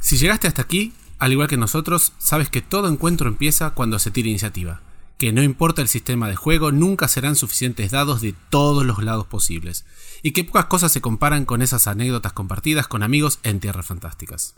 [0.00, 4.10] Si llegaste hasta aquí, al igual que nosotros, sabes que todo encuentro empieza cuando se
[4.10, 4.80] tira iniciativa.
[5.18, 9.26] Que no importa el sistema de juego, nunca serán suficientes dados de todos los lados
[9.26, 9.84] posibles.
[10.22, 14.54] Y que pocas cosas se comparan con esas anécdotas compartidas con amigos en Tierras Fantásticas.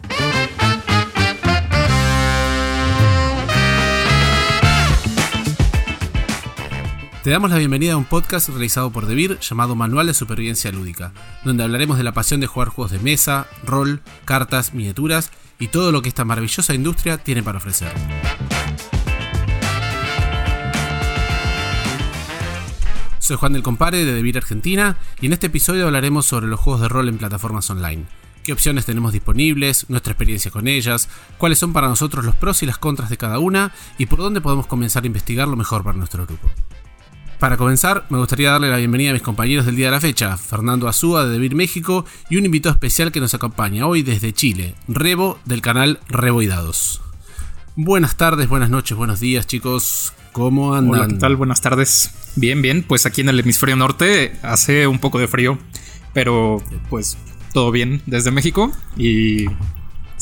[7.31, 11.13] Te damos la bienvenida a un podcast realizado por Debir llamado Manual de Supervivencia Lúdica,
[11.45, 15.31] donde hablaremos de la pasión de jugar juegos de mesa, rol, cartas, miniaturas
[15.61, 17.93] y todo lo que esta maravillosa industria tiene para ofrecer.
[23.21, 26.83] Soy Juan del Compare de Debir Argentina y en este episodio hablaremos sobre los juegos
[26.83, 28.07] de rol en plataformas online.
[28.43, 29.89] ¿Qué opciones tenemos disponibles?
[29.89, 33.39] Nuestra experiencia con ellas, cuáles son para nosotros los pros y las contras de cada
[33.39, 36.51] una y por dónde podemos comenzar a investigar lo mejor para nuestro grupo.
[37.41, 40.37] Para comenzar, me gustaría darle la bienvenida a mis compañeros del día de la fecha,
[40.37, 44.75] Fernando Azúa de Debir México y un invitado especial que nos acompaña hoy desde Chile,
[44.89, 47.01] Rebo del canal Rebo y Dados.
[47.77, 51.01] Buenas tardes, buenas noches, buenos días chicos, ¿cómo andan?
[51.01, 51.37] Hola, ¿qué tal?
[51.37, 52.11] Buenas tardes.
[52.37, 55.59] Bien, bien, pues aquí en el hemisferio norte hace un poco de frío,
[56.13, 57.17] pero pues
[57.55, 59.47] todo bien desde México y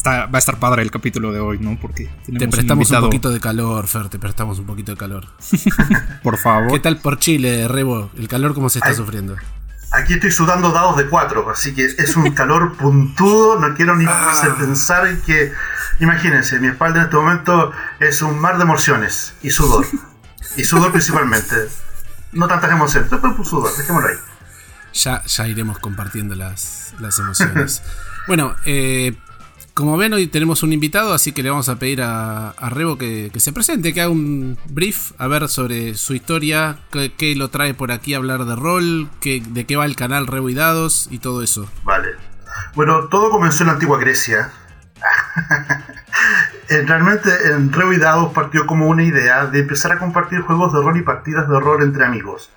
[0.06, 1.78] va a estar padre el capítulo de hoy, ¿no?
[1.80, 5.26] Porque te prestamos un, poquito de calor, Fer, te prestamos un poquito de calor.
[6.22, 6.72] por favor.
[6.72, 8.10] ¿Qué tal por Chile, Rebo?
[8.16, 9.36] ¿El calor cómo se está sufriendo?
[9.90, 14.04] Aquí estoy sudando dados de cuatro, así que es un calor puntudo, no quiero ni
[14.06, 14.56] ah.
[14.58, 15.52] pensar en que...
[16.00, 19.86] Imagínense, mi espalda en este momento es un mar de emociones y sudor.
[20.56, 21.54] y sudor principalmente.
[22.32, 24.16] No tantas emociones, pero sudor, dejémoslo ahí.
[24.92, 27.82] Ya, ya iremos compartiendo las, las emociones.
[28.28, 29.16] bueno, eh,
[29.78, 33.30] como ven, hoy tenemos un invitado, así que le vamos a pedir a, Rebo que,
[33.36, 37.92] se presente, que haga un brief, a ver sobre su historia, qué, lo trae por
[37.92, 41.20] aquí a hablar de rol, qué, de qué va el canal Rebo y Dados y
[41.20, 41.70] todo eso.
[41.84, 42.08] Vale.
[42.74, 44.50] Bueno, todo comenzó en la antigua Grecia.
[46.68, 50.82] Realmente en Rebo y Dados partió como una idea de empezar a compartir juegos de
[50.82, 52.50] rol y partidas de rol entre amigos.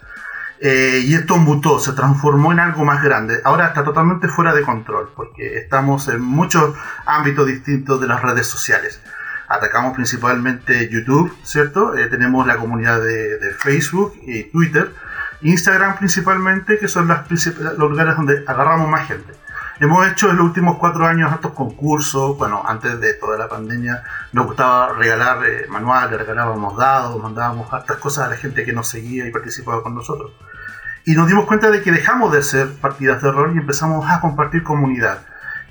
[0.63, 3.41] Eh, y esto mutó, se transformó en algo más grande.
[3.43, 6.75] Ahora está totalmente fuera de control, porque estamos en muchos
[7.07, 9.01] ámbitos distintos de las redes sociales.
[9.47, 11.95] Atacamos principalmente YouTube, ¿cierto?
[11.97, 14.93] Eh, tenemos la comunidad de, Facebook y Twitter.
[15.41, 19.33] Instagram principalmente, que son las los lugares donde agarramos más gente.
[19.79, 22.37] Hemos hecho en los últimos cuatro años estos concursos.
[22.37, 27.97] Bueno, antes de toda la pandemia nos gustaba regalar eh, manuales, regalábamos dados, mandábamos hartas
[27.97, 30.31] cosas a la gente que nos seguía y participaba con nosotros.
[31.05, 34.21] Y nos dimos cuenta de que dejamos de hacer partidas de rol y empezamos a
[34.21, 35.25] compartir comunidad.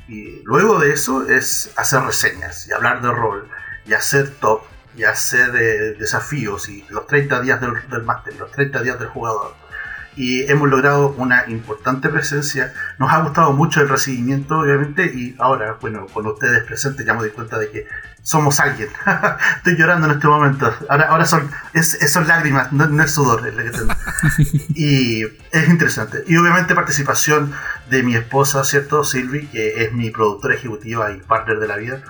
[0.09, 3.49] Y luego de eso es hacer reseñas y hablar de rol
[3.87, 4.63] y hacer top
[4.97, 9.09] y hacer eh, desafíos y los 30 días del, del máster, los 30 días del
[9.09, 9.55] jugador
[10.17, 12.73] y hemos logrado una importante presencia.
[12.99, 17.21] Nos ha gustado mucho el recibimiento, obviamente, y ahora, bueno, con ustedes presentes ya me
[17.21, 17.87] doy cuenta de que
[18.23, 18.89] somos alguien.
[19.57, 20.73] Estoy llorando en este momento.
[20.89, 23.43] Ahora, ahora son, es, son lágrimas, no, es sudor.
[24.75, 26.25] y es interesante.
[26.27, 27.53] Y obviamente participación
[27.89, 29.05] de mi esposa, ¿cierto?
[29.05, 32.03] Silvi, que es mi productora ejecutiva y partner de la vida.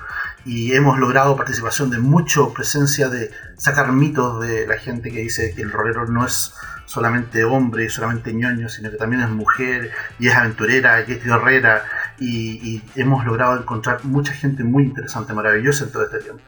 [0.44, 5.54] Y hemos logrado participación de mucho presencia de sacar mitos de la gente que dice
[5.54, 6.54] que el rolero no es
[6.90, 11.24] solamente hombre y solamente ñoño, sino que también es mujer y es aventurera y es
[11.24, 11.84] guerrera
[12.18, 16.42] y, hemos logrado encontrar mucha gente muy interesante, maravillosa en todo este tiempo.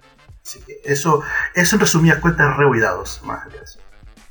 [0.45, 1.23] Así que eso,
[1.55, 3.63] eso en resumidas cuentas rehuidados, más allá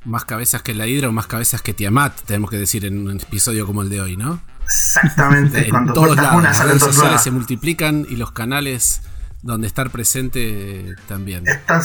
[0.04, 3.16] Más cabezas que la Hidra o más cabezas que Tiamat, tenemos que decir en un
[3.16, 4.42] episodio como el de hoy, ¿no?
[4.66, 5.66] Exactamente.
[5.70, 9.02] en todos lados, las redes sociales se multiplican y los canales
[9.42, 11.48] donde estar presente también.
[11.48, 11.82] Es tan,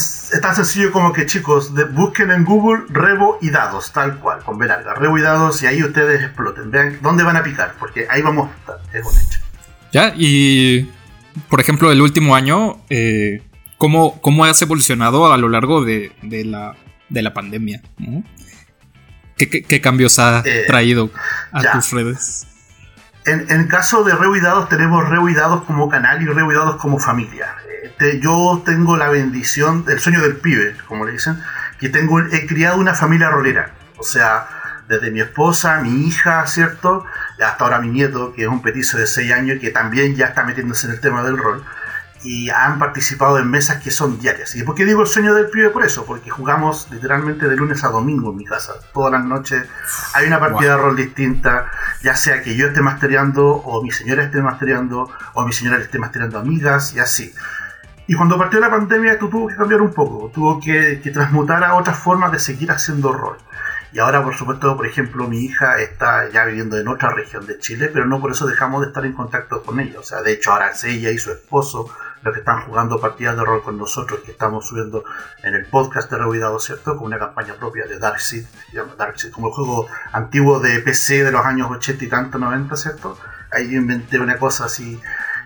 [0.55, 4.95] sencillo como que chicos, busquen en Google Rebo y dados, tal cual, con B larga,
[4.95, 8.51] Rebo y dados y ahí ustedes exploten, vean dónde van a picar, porque ahí vamos
[8.51, 9.41] a estar, es un hecho.
[9.93, 10.91] Ya, y
[11.49, 13.43] por ejemplo, el último año, eh,
[13.79, 16.77] ¿cómo, ¿cómo, has evolucionado a lo largo de, la,
[17.09, 17.81] de la pandemia?
[19.37, 21.11] ¿Qué, cambios ha eh, traído
[21.53, 22.47] a tus redes?
[23.27, 27.57] En, el caso de Rehuidados tenemos Rehuidados como canal y Rehuidados como familia.
[27.83, 31.43] Este, yo tengo la bendición, el sueño del pibe, como le dicen,
[31.81, 33.73] que tengo, he criado una familia rolera.
[33.99, 34.47] O sea,
[34.89, 37.05] desde mi esposa, mi hija, ¿cierto?
[37.45, 40.45] Hasta ahora mi nieto, que es un petizo de 6 años, que también ya está
[40.45, 41.65] metiéndose en el tema del rol
[42.23, 44.55] y han participado en mesas que son diarias.
[44.57, 45.71] ¿Y por qué digo el sueño del pibe?
[45.71, 48.75] Por eso, porque jugamos literalmente de lunes a domingo en mi casa.
[48.93, 49.67] Todas las noches
[50.15, 51.71] hay una partida de rol distinta,
[52.03, 55.99] ya sea que yo esté mastereando, o mi señora esté mastereando, o mi señora esté
[55.99, 57.33] mastereando amigas, y así.
[58.09, 61.63] Y cuando partió la pandemia, esto tuvo que cambiar un poco, tuvo que, que transmutar
[61.65, 63.37] a otras formas de seguir haciendo rol.
[63.93, 67.59] Y ahora, por supuesto, por ejemplo, mi hija está ya viviendo en otra región de
[67.59, 70.01] Chile, pero no por eso dejamos de estar en contacto con ella.
[70.01, 71.89] O sea, de hecho, ahora ella y su esposo
[72.27, 75.05] los que están jugando partidas de rol con nosotros, que estamos subiendo
[75.43, 76.97] en el podcast de Rehuidado, ¿cierto?
[76.97, 78.45] Con una campaña propia de Darkseid,
[78.99, 83.17] Darkseid, como el juego antiguo de PC de los años 80 y tanto, 90, ¿cierto?
[83.53, 85.01] Ahí inventé una cosa así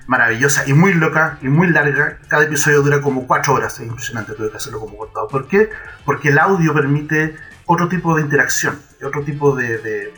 [0.06, 2.18] maravillosa y muy loca y muy larga.
[2.28, 5.28] Cada episodio dura como 4 horas, es impresionante, tuve que hacerlo como cortado.
[5.28, 5.68] ¿Por qué?
[6.06, 7.36] Porque el audio permite
[7.66, 10.14] otro tipo de interacción, otro tipo de, de,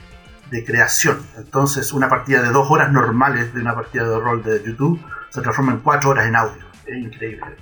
[0.51, 1.19] de creación.
[1.37, 5.01] Entonces, una partida de 2 horas normales de una partida de rol de YouTube
[5.33, 6.63] se transforma en cuatro horas en audio.
[6.87, 7.57] Es increíble.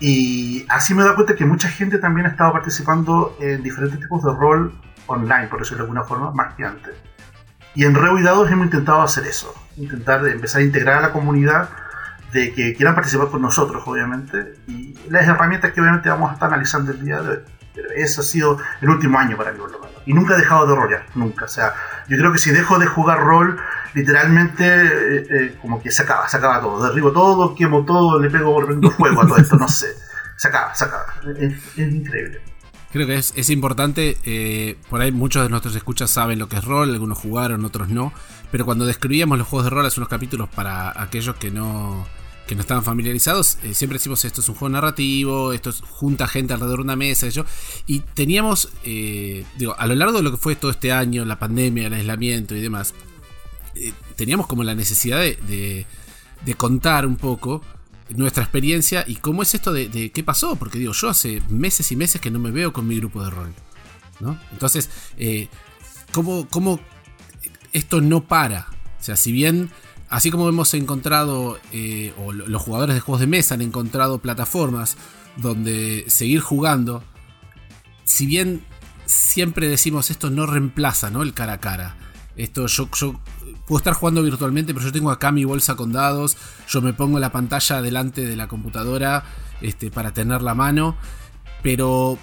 [0.00, 4.00] Y así me he dado cuenta que mucha gente también ha estado participando en diferentes
[4.00, 4.72] tipos de rol
[5.06, 6.94] online, por decirlo de alguna forma, más que antes.
[7.74, 11.68] Y en Rehuidados hemos intentado hacer eso, intentar empezar a integrar a la comunidad
[12.32, 16.48] de que quieran participar con nosotros, obviamente, y las herramientas que obviamente vamos a estar
[16.48, 17.38] analizando el día de hoy.
[17.96, 20.02] Eso ha sido el último año para mí, por lo menos.
[20.06, 21.44] Y nunca he dejado de rolear, nunca.
[21.44, 21.74] O sea,
[22.08, 23.58] yo creo que si dejo de jugar rol,
[23.94, 26.82] literalmente eh, eh, como que se acaba, se acaba todo.
[26.88, 29.88] Derribo todo, quemo todo, le pego, le fuego a todo esto, no sé.
[30.36, 31.14] Se acaba, se acaba.
[31.38, 32.40] Es, es increíble.
[32.90, 36.56] Creo que es, es importante, eh, por ahí muchos de nuestros escuchas saben lo que
[36.56, 38.14] es rol, algunos jugaron, otros no,
[38.50, 42.06] pero cuando describíamos los juegos de rol hace unos capítulos para aquellos que no,
[42.48, 46.26] que no estaban familiarizados, eh, siempre decimos esto es un juego narrativo, esto es, junta
[46.26, 47.44] gente alrededor de una mesa, y, yo,
[47.86, 51.38] y teníamos, eh, digo, a lo largo de lo que fue todo este año, la
[51.38, 52.94] pandemia, el aislamiento y demás,
[53.74, 55.86] eh, teníamos como la necesidad de,
[56.56, 57.62] contar un poco
[58.08, 61.92] nuestra experiencia y cómo es esto de, de, qué pasó, porque digo, yo hace meses
[61.92, 63.52] y meses que no me veo con mi grupo de rol,
[64.20, 64.40] ¿no?
[64.52, 64.88] Entonces,
[66.12, 66.80] ¿cómo, ¿cómo
[67.74, 68.68] esto no para?
[68.98, 69.70] O sea, si bien
[70.08, 74.96] así como hemos encontrado, eh, o los jugadores de juegos de mesa han encontrado plataformas
[75.36, 77.02] donde seguir jugando,
[78.04, 78.62] si bien
[79.06, 81.22] siempre decimos esto no reemplaza ¿no?
[81.22, 81.96] el cara a cara.
[82.36, 82.88] Esto yo,
[83.66, 86.36] puedo estar jugando virtualmente, pero yo tengo acá mi bolsa con dados,
[86.68, 89.24] yo me pongo la pantalla delante de la computadora
[89.60, 90.96] este, para tener la mano,
[91.62, 92.16] pero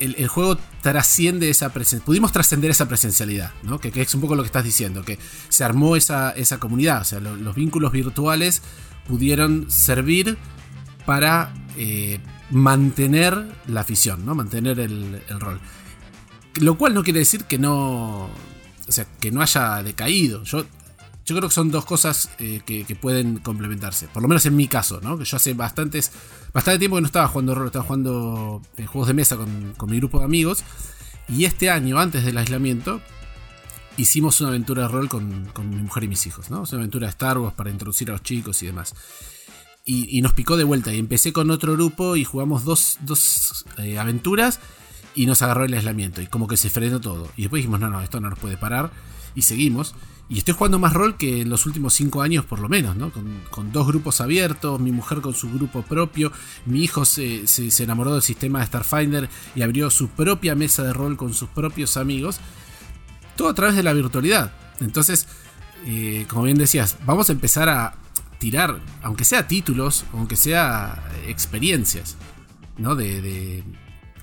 [0.00, 2.04] el, juego trasciende esa presencia.
[2.04, 3.78] Pudimos trascender esa presencialidad, ¿no?
[3.78, 5.18] Que, es un poco lo que estás diciendo, que
[5.48, 7.02] se armó esa, esa comunidad.
[7.02, 8.62] O sea, lo, los vínculos virtuales
[9.06, 10.38] pudieron servir
[11.06, 14.34] para eh, mantener la afición, ¿no?
[14.34, 15.60] Mantener el, el, rol.
[16.60, 18.28] Lo cual no quiere decir que no.
[18.88, 20.44] O sea, que no haya decaído.
[20.44, 20.64] Yo.
[21.30, 24.08] Yo creo que son dos cosas eh, que, pueden complementarse.
[24.08, 25.16] Por lo menos en mi caso, ¿no?
[25.16, 26.10] Que yo hace bastantes
[26.52, 29.98] bastante tiempo que no estaba jugando rol, estaba jugando eh, juegos de mesa con, mi
[29.98, 30.64] grupo de amigos.
[31.28, 33.00] Y este año, antes del aislamiento,
[33.96, 36.62] hicimos una aventura de rol con, con mi mujer y mis hijos, ¿no?
[36.62, 38.96] una aventura de Star Wars para introducir a los chicos y demás.
[39.84, 40.92] Y, y nos picó de vuelta.
[40.92, 44.58] Y empecé con otro grupo y jugamos dos, dos eh, aventuras
[45.14, 46.22] y nos agarró el aislamiento.
[46.22, 47.30] Y como que se frenó todo.
[47.36, 48.90] Y después dijimos, no, no, esto no nos puede parar.
[49.36, 49.94] Y seguimos.
[50.30, 53.10] Y estoy jugando más rol que en los últimos 5 años por lo menos, ¿no?
[53.50, 56.30] Con, dos grupos abiertos, mi mujer con su grupo propio,
[56.66, 60.84] mi hijo se, se, se, enamoró del sistema de Starfinder y abrió su propia mesa
[60.84, 62.38] de rol con sus propios amigos.
[63.36, 64.52] Todo a través de la virtualidad.
[64.78, 65.26] Entonces,
[65.84, 67.96] eh, como bien decías, vamos a empezar a
[68.38, 72.16] tirar, aunque sea títulos, aunque sea experiencias,
[72.78, 72.94] ¿no?
[72.94, 73.64] De, de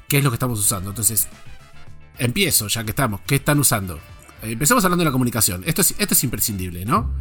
[0.07, 0.89] qué es lo que estamos usando.
[0.89, 1.27] Entonces,
[2.17, 3.19] empiezo, ya que estamos.
[3.27, 3.99] ¿Qué están usando?
[4.43, 5.63] Empecemos hablando de la comunicación.
[5.65, 7.11] Esto es, esto es imprescindible, ¿no?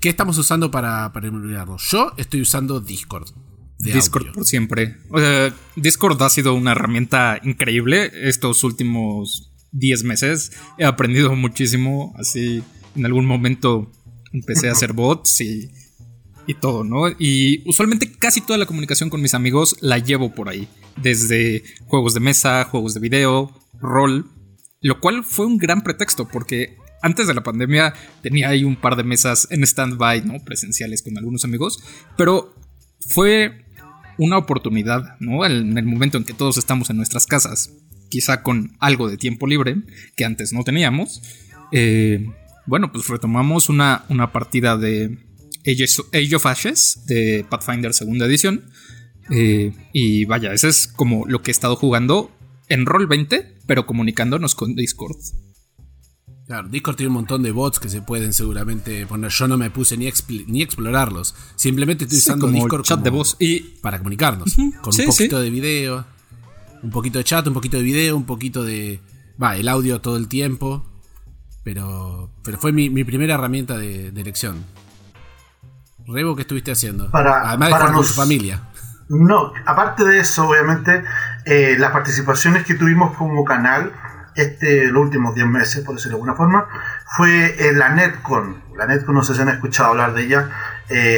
[0.00, 1.76] ¿Qué estamos usando para, para eliminarlo?
[1.78, 3.28] Yo estoy usando Discord.
[3.78, 4.34] Discord audio.
[4.34, 4.96] por siempre.
[5.10, 10.52] O sea, Discord ha sido una herramienta increíble estos últimos 10 meses.
[10.78, 12.14] He aprendido muchísimo.
[12.18, 12.62] Así,
[12.96, 13.90] en algún momento
[14.32, 15.70] empecé a hacer bots y,
[16.46, 17.08] y todo, ¿no?
[17.18, 22.14] Y usualmente casi toda la comunicación con mis amigos la llevo por ahí desde juegos
[22.14, 24.30] de mesa, juegos de video, rol,
[24.80, 28.96] lo cual fue un gran pretexto porque antes de la pandemia tenía ahí un par
[28.96, 30.44] de mesas en stand-by, ¿no?
[30.44, 31.82] Presenciales con algunos amigos,
[32.16, 32.54] pero
[33.00, 33.64] fue
[34.18, 35.46] una oportunidad, ¿no?
[35.46, 37.72] En el momento en que todos estamos en nuestras casas,
[38.10, 39.76] quizá con algo de tiempo libre
[40.16, 41.22] que antes no teníamos,
[41.72, 42.26] eh,
[42.66, 45.18] bueno, pues retomamos una, una partida de
[45.66, 48.70] Age of Ashes de Pathfinder segunda edición
[49.30, 52.30] eh, y vaya, ese es como lo que he estado jugando
[52.68, 55.16] en Roll 20, pero comunicándonos con Discord.
[56.46, 59.30] Claro, Discord tiene un montón de bots que se pueden seguramente poner.
[59.30, 60.10] Yo no me puse ni,
[60.48, 61.34] ni explorarlos.
[61.54, 64.58] Simplemente estoy usando sí, como Discord chat como de voz y para comunicarnos.
[64.58, 64.80] Uh -huh.
[64.80, 65.44] Con sí, un poquito sí.
[65.44, 66.06] de video,
[66.82, 69.00] un poquito de chat, un poquito de video, un poquito de.
[69.40, 70.84] Va, el audio todo el tiempo.
[71.62, 74.64] Pero, pero fue mi, mi primera herramienta de, de, elección.
[76.12, 77.10] Rebo, ¿qué estuviste haciendo?
[77.10, 77.96] Para, Además de para estar nos...
[77.96, 78.60] con su familia.
[79.08, 81.02] No, aparte de eso, obviamente,
[81.44, 83.92] eh, las participaciones que tuvimos como canal
[84.36, 86.66] este, los últimos 10 meses, por decirlo de alguna forma,
[87.16, 88.62] fue la Netcon.
[88.76, 90.48] La Netcon, no sé si han escuchado hablar de ella,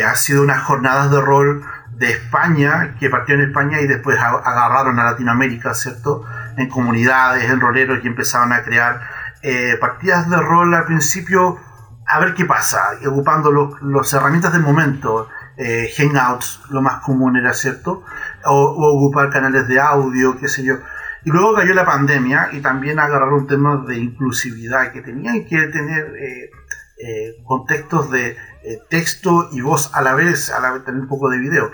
[0.07, 1.63] ha sido unas jornadas de rol
[2.03, 6.25] de España, que partió en España y después agarraron a Latinoamérica, ¿cierto?
[6.57, 9.01] En comunidades, en roleros y empezaron a crear
[9.43, 11.59] eh, partidas de rol al principio
[12.13, 15.29] a ver qué pasa, ocupando las herramientas del momento.
[15.57, 18.05] Eh, hangouts, lo más común era, ¿cierto?
[18.45, 20.77] O, ocupar canales de audio, qué sé yo.
[21.25, 26.15] Y luego cayó la pandemia y también agarraron temas de inclusividad que tenían que tener
[26.19, 28.37] eh, contextos de
[28.89, 31.71] texto y voz a la vez, a la vez tener un poco de video.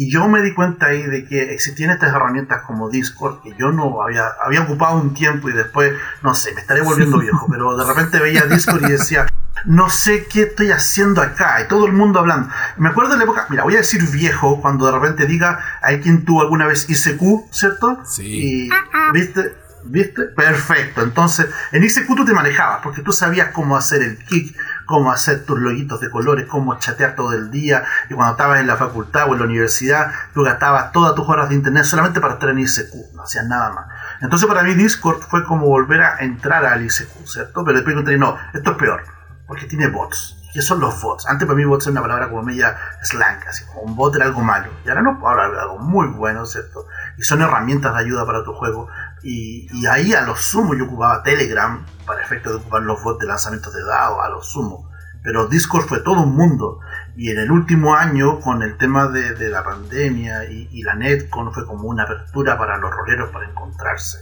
[0.00, 3.72] Y yo me di cuenta ahí de que existían estas herramientas como Discord que yo
[3.72, 7.76] no había, había ocupado un tiempo y después, no sé, me estaré volviendo viejo, pero
[7.76, 9.26] de repente veía Discord y decía,
[9.64, 12.48] no sé qué estoy haciendo acá, y todo el mundo hablando.
[12.76, 16.00] Me acuerdo de la época, mira, voy a decir viejo cuando de repente diga, hay
[16.00, 17.98] quien tuvo alguna vez ICQ, ¿cierto?
[18.04, 18.68] Sí.
[18.68, 18.70] Y,
[19.12, 19.56] ¿viste?
[19.82, 20.26] ¿Viste?
[20.26, 21.02] Perfecto.
[21.02, 24.56] Entonces, en ICQ tú te manejabas, porque tú sabías cómo hacer el kick,
[24.88, 27.84] cómo hacer tus loguitos de colores, cómo chatear todo el día.
[28.08, 31.50] Y cuando estabas en la facultad o en la universidad, tú gastabas todas tus horas
[31.50, 33.86] de internet solamente para estar en ICQ, no hacías nada más.
[34.22, 37.64] Entonces, para mí, Discord fue como volver a entrar al ICQ, ¿cierto?
[37.64, 39.04] Pero después encontré, no, esto es peor,
[39.46, 40.36] porque tiene bots.
[40.54, 41.26] ¿Qué son los bots?
[41.26, 44.24] Antes para mí bots era una palabra como media slang, así como un bot era
[44.24, 44.70] algo malo.
[44.84, 46.86] Y ahora no, ahora algo muy bueno, ¿cierto?
[47.18, 48.88] Y son herramientas de ayuda para tu juego.
[49.22, 53.26] Y, ahí a lo sumo yo ocupaba Telegram para efecto de ocupar los bots de
[53.26, 54.90] lanzamientos de dados, a lo sumo.
[55.22, 56.80] Pero Discord fue todo un mundo.
[57.16, 61.52] Y en el último año, con el tema de, la pandemia y, y la Netcon,
[61.52, 64.18] fue como una apertura para los roleros para encontrarse.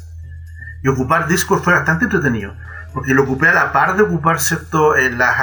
[0.83, 2.55] Y ocupar Discord fue bastante entretenido
[2.97, 5.37] porque lo ocupé a la par de ocupar cierto en las,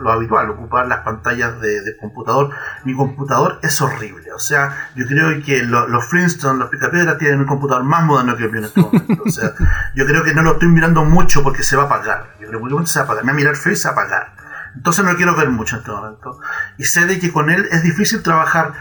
[0.00, 2.48] lo habitual, ocupar las pantallas de, computador.
[2.86, 7.46] Mi computador es horrible, o sea, yo creo que los Flintstones, los Picapiedras tienen un
[7.46, 9.22] computador más moderno que el mío en este momento.
[9.22, 9.52] O sea,
[9.94, 12.36] yo creo que no lo estoy mirando mucho porque se va a apagar.
[12.40, 13.24] Yo creo que se va a apagar.
[13.24, 14.36] Me va a mirar feo y se va a apagar.
[14.74, 16.40] Entonces no lo quiero ver mucho en este momento.
[16.78, 18.72] Y sé de que con él es difícil trabajar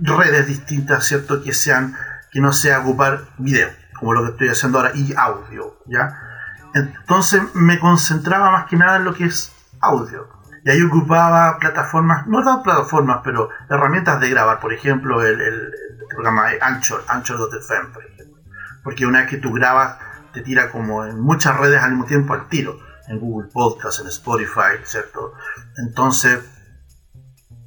[0.00, 1.44] redes distintas, ¿cierto?
[1.44, 1.94] Que sean,
[2.32, 3.68] que no sea ocupar video,
[4.00, 6.31] como lo que estoy haciendo ahora, y audio, ¿ya?
[6.74, 10.28] Entonces me concentraba más que nada en lo que es audio.
[10.64, 15.72] Y ahí ocupaba plataformas, no las plataformas, pero herramientas de grabar, por ejemplo, el,
[16.08, 18.42] programa Anchor, Anchor.fm, por ejemplo.
[18.84, 19.96] Porque una vez que tú grabas,
[20.32, 22.78] te tira como en muchas redes al mismo tiempo al tiro.
[23.08, 25.34] En Google Podcast, en Spotify, ¿cierto?
[25.76, 26.40] Entonces,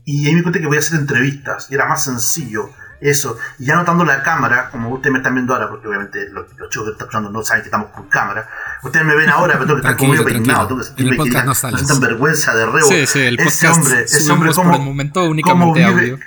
[0.06, 2.70] y ahí me conté que voy a hacer entrevistas, y era más sencillo
[3.02, 6.46] eso, y ya notando la cámara, como ustedes me están viendo ahora, porque obviamente los,
[6.70, 8.48] chicos que están escuchando no saben que estamos con cámara,
[8.84, 11.44] ustedes me ven ahora, pero tengo que estar conmigo peinado, tengo que sentirme que no,
[11.44, 12.88] no vergüenza de rebo.
[12.88, 16.20] Sí, sí, el podcast ese hombre, ese hombre como, por el momento únicamente audio.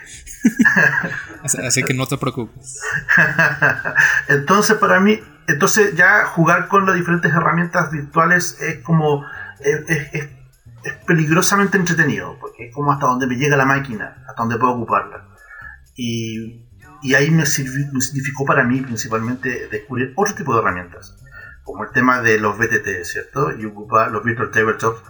[1.66, 2.80] así, que no te preocupes.
[4.28, 9.25] entonces, para mí, entonces ya jugar con las diferentes herramientas virtuales es como
[9.60, 10.28] es, es,
[10.84, 14.75] es peligrosamente entretenido, porque es como hasta donde me llega la máquina, hasta donde puedo
[14.75, 15.27] ocuparla.
[15.98, 16.64] Y,
[17.16, 21.16] ahí me, significó para mí principalmente descubrir otro tipo de herramientas,
[21.64, 23.50] como el tema de los BTT, ¿cierto?
[23.58, 25.02] Y ocupar los Virtual Tabletops.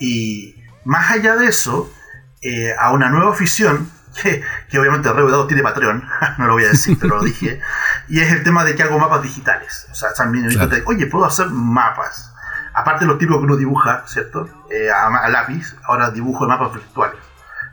[0.00, 1.92] Y más allá de eso,
[2.40, 3.90] eh, a una nueva afición,
[4.22, 6.02] que, que obviamente Revedado tiene Patreon,
[6.38, 7.60] no lo voy a decir, pero lo dije,
[8.08, 9.88] y es el tema de que hago mapas digitales.
[9.92, 10.48] O sea, también,
[10.86, 12.32] oye, puedo hacer mapas.
[12.72, 14.48] Aparte de los tipos que uno dibuja, ¿cierto?
[14.70, 17.29] Eh, a, lápiz, ahora dibujo mapas virtuales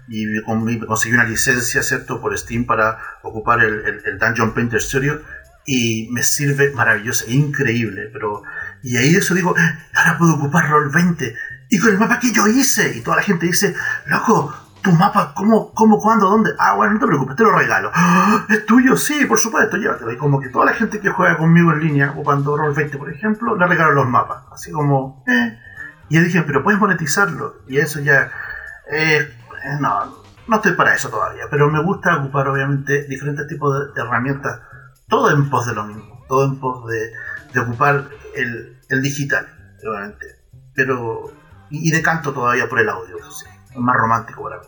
[0.07, 5.21] y conseguí una licencia, ¿cierto?, por Steam para ocupar el, el, Dungeon Painter Studio
[5.65, 8.43] y me sirve maravilloso, increíble, pero...
[8.83, 9.53] Y ahí eso digo,
[9.93, 11.35] ahora puedo ocupar Roll 20
[11.69, 12.95] y con el mapa que yo hice.
[12.95, 16.51] Y toda la gente dice, loco, tu mapa, ¿cómo, cómo, cuándo, dónde?
[16.57, 17.91] Ah, bueno, no te preocupes, te lo regalo.
[17.93, 18.45] ¡Ah!
[18.49, 18.95] ¿Es tuyo?
[18.95, 20.11] Sí, por supuesto, llévatelo.
[20.11, 23.11] Y como que toda la gente que juega conmigo en línea, ocupando Roll 20, por
[23.11, 24.43] ejemplo, le regalo los mapas.
[24.51, 25.59] Así como, eh.
[26.09, 27.61] Y yo dije, pero puedes monetizarlo.
[27.67, 28.31] Y eso ya...
[28.89, 29.33] Eh,
[29.79, 34.61] no, no estoy para eso todavía, pero me gusta ocupar obviamente diferentes tipos de herramientas,
[35.07, 39.47] todo en pos de lo mismo, todo en pos de, ocupar el, digital,
[39.87, 40.25] obviamente,
[40.73, 41.33] pero
[41.69, 43.45] y, de canto todavía por el audio, es
[43.75, 44.65] más romántico para mí.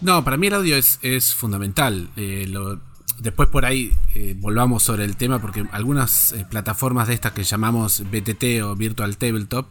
[0.00, 2.10] No, para mí el audio es, es fundamental.
[2.16, 2.52] Eh,
[3.20, 8.02] después por ahí eh, volvamos sobre el tema porque algunas plataformas de estas que llamamos
[8.10, 9.66] BTT o Virtual Tabletop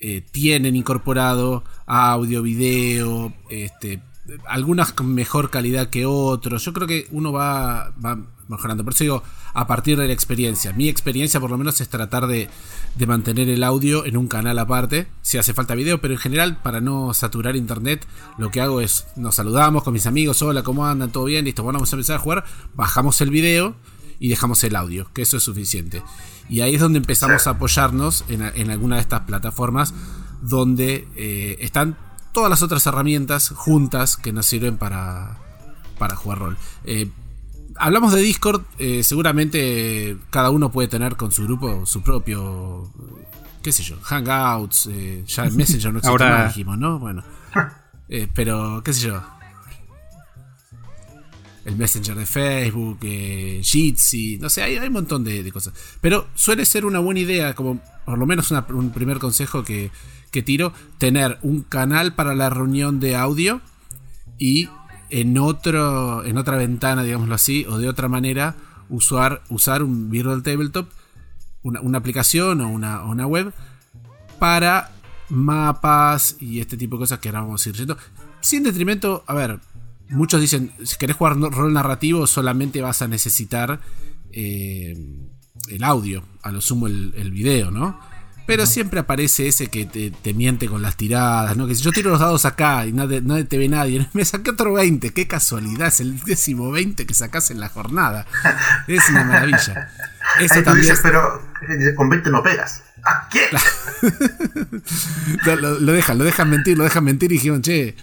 [0.00, 4.00] eh, tienen incorporado audio, video, este,
[4.46, 6.64] algunas con mejor calidad que otros.
[6.64, 7.92] Yo creo que uno va,
[8.48, 8.84] mejorando.
[8.84, 10.72] Por eso digo, a partir de la experiencia.
[10.72, 12.48] Mi experiencia por lo menos es tratar de,
[13.06, 15.06] mantener el audio en un canal aparte.
[15.22, 18.06] Si hace falta video, pero en general para no saturar internet,
[18.38, 20.40] lo que hago es nos saludamos con mis amigos.
[20.42, 21.12] Hola, ¿cómo andan?
[21.12, 21.44] ¿Todo bien?
[21.44, 22.44] Listo, bueno, vamos a empezar a jugar.
[22.74, 23.74] Bajamos el video
[24.20, 26.02] y dejamos el audio, que eso es suficiente.
[26.48, 29.94] Y ahí es donde empezamos a apoyarnos en, alguna de estas plataformas
[30.42, 31.96] donde eh, están
[32.32, 35.38] todas las otras herramientas juntas que nos sirven para,
[35.98, 36.58] para jugar rol.
[36.84, 37.10] Eh,
[37.76, 42.92] hablamos de Discord, eh, seguramente cada uno puede tener con su grupo su propio,
[43.62, 44.90] qué sé yo, Hangouts,
[45.26, 46.46] ya Messenger no existe Ahora...
[46.48, 46.98] dijimos, ¿no?
[46.98, 47.24] Bueno,
[48.34, 49.22] pero qué sé yo,
[51.64, 55.74] el Messenger de Facebook, eh, Jitsi, no sé, hay, un montón de, cosas.
[56.00, 59.90] Pero suele ser una buena idea, como por lo menos un primer consejo que,
[60.44, 63.60] tiro, tener un canal para la reunión de audio
[64.38, 64.68] y
[65.10, 68.56] en, otro, en otra ventana, digámoslo así, o de otra manera,
[68.88, 70.88] usar, usar un Virtual Tabletop,
[71.62, 73.52] una, aplicación o una, una web
[74.38, 74.92] para
[75.28, 77.98] mapas y este tipo de cosas que ahora vamos a ir yendo.
[78.40, 79.60] Sin detrimento, a ver,
[80.10, 83.80] muchos dicen, si querés jugar rol narrativo solamente vas a necesitar
[84.32, 84.96] eh,
[85.68, 88.00] el audio, a lo sumo el, video, ¿no?
[88.46, 91.68] Pero siempre aparece ese que te, miente con las tiradas, ¿no?
[91.68, 94.72] Que si yo tiro los dados acá y nadie, te ve nadie, me saqué otro
[94.72, 98.26] 20, qué casualidad, es el décimo 20 que sacás en la jornada.
[98.88, 99.90] Es una maravilla.
[100.40, 102.82] Eso también pero eh, con 20 no pegas.
[103.04, 103.48] ¿A qué?
[105.56, 107.96] lo, lo, dejan, lo dejan mentir, lo dejan mentir y dijeron, che,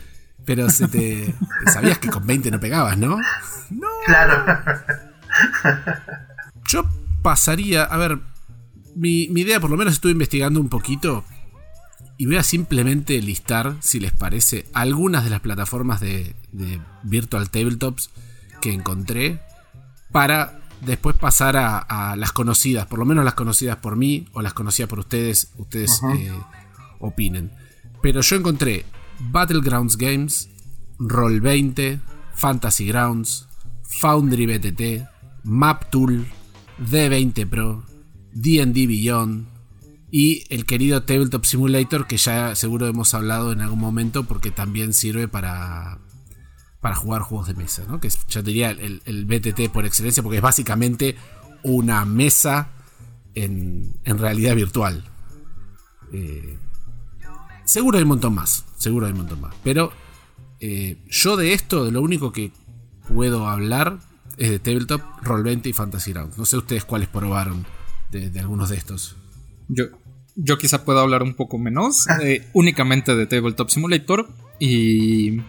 [0.47, 1.35] pero se te,
[1.73, 3.17] sabías que con 20 no pegabas, ¿no?
[3.69, 3.87] No.
[4.05, 4.45] Claro.
[6.69, 6.85] Yo
[7.21, 8.19] pasaría, a ver,
[8.95, 11.25] mi, idea, por lo menos estuve investigando un poquito
[12.15, 16.33] y voy a simplemente listar, si les parece, algunas de las plataformas de,
[17.03, 18.09] Virtual Tabletops
[18.61, 19.41] que encontré
[20.13, 24.53] para después pasar a, las conocidas, por lo menos las conocidas por mí o las
[24.53, 26.31] conocidas por ustedes, ustedes eh,
[26.99, 27.51] opinen.
[28.01, 28.85] Pero yo encontré
[29.19, 30.49] Battlegrounds Games,
[30.99, 31.99] Roll20,
[32.33, 33.47] Fantasy Grounds,
[33.99, 35.07] Foundry BTT,
[35.43, 36.27] MapTool,
[36.79, 37.83] D20 Pro,
[38.33, 39.47] DD Beyond
[40.11, 44.93] y el querido Tabletop Simulator que ya seguro hemos hablado en algún momento porque también
[44.93, 45.99] sirve para,
[46.79, 47.99] para jugar juegos de mesa, ¿no?
[47.99, 51.15] que ya diría el, BTT por excelencia porque es básicamente
[51.63, 52.69] una mesa
[53.33, 55.03] en, realidad virtual.
[56.13, 56.57] Eh,
[57.67, 58.63] Seguro hay un montón más.
[58.77, 59.55] Seguro hay un montón más.
[59.63, 59.91] Pero
[60.59, 62.51] eh, yo de esto, de lo único que
[63.07, 63.99] puedo hablar
[64.37, 66.37] es de Tabletop, Roll20 y Fantasy Grounds.
[66.37, 67.65] No sé ustedes cuáles probaron
[68.11, 69.15] de, algunos de estos.
[69.67, 69.85] Yo,
[70.35, 72.07] yo quizá pueda hablar un poco menos.
[72.23, 74.27] Eh, únicamente de Tabletop Simulator
[74.59, 75.39] y,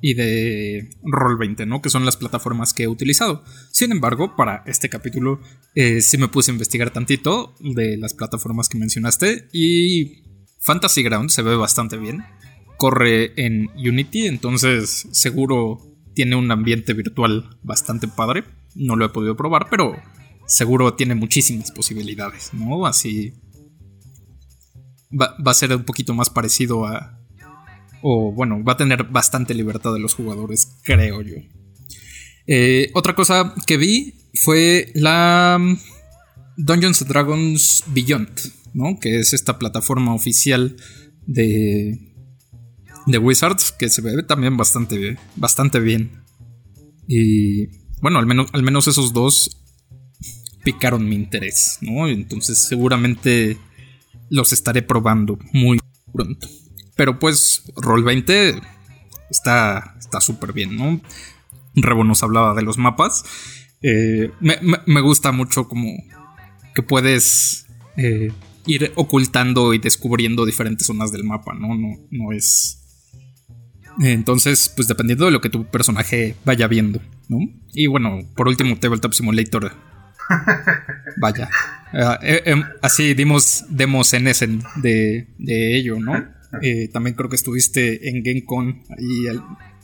[0.00, 1.82] y de Roll20, ¿no?
[1.82, 3.44] Que son las plataformas que he utilizado.
[3.70, 5.40] Sin embargo, para este capítulo
[5.74, 10.29] eh, sí me puse a investigar tantito de las plataformas que mencionaste y
[10.60, 12.24] Fantasy Ground se ve bastante bien.
[12.76, 15.80] Corre en Unity, entonces seguro
[16.14, 18.44] tiene un ambiente virtual bastante padre.
[18.74, 19.96] No lo he podido probar, pero
[20.46, 22.86] seguro tiene muchísimas posibilidades, ¿no?
[22.86, 23.34] Así
[25.10, 27.18] va, a ser un poquito más parecido a...
[28.02, 31.36] O bueno, va a tener bastante libertad de los jugadores, creo yo.
[32.46, 35.58] Eh, otra cosa que vi fue la
[36.56, 38.59] Dungeons Dragons Beyond
[39.00, 40.76] que es esta plataforma oficial
[41.26, 42.14] de,
[43.06, 46.22] de Wizards, que se ve también bastante, bastante bien.
[47.06, 47.66] Y
[48.00, 49.62] bueno, al menos, al menos esos dos
[50.64, 52.08] picaron mi interés, ¿no?
[52.08, 53.56] Entonces seguramente
[54.28, 55.78] los estaré probando muy
[56.12, 56.48] pronto.
[56.96, 58.60] Pero pues Roll20
[59.30, 61.00] está súper bien, ¿no?
[61.74, 63.24] Rebo nos hablaba de los mapas.
[63.82, 65.90] Eh, me, gusta mucho como
[66.74, 68.30] que puedes eh,
[68.66, 71.74] ir ocultando y descubriendo diferentes zonas del mapa, ¿no?
[71.74, 72.78] No, no es.
[74.00, 77.38] Entonces, pues dependiendo de lo que tu personaje vaya viendo, ¿no?
[77.72, 79.72] Y bueno, por último, Tabletop Simulator.
[81.16, 81.48] Vaya.
[81.92, 84.46] Ah, eh, em, así dimos demos en ese
[84.76, 86.24] de, de ello, ¿no?
[86.62, 89.26] Eh, también creo que estuviste en GameCon ahí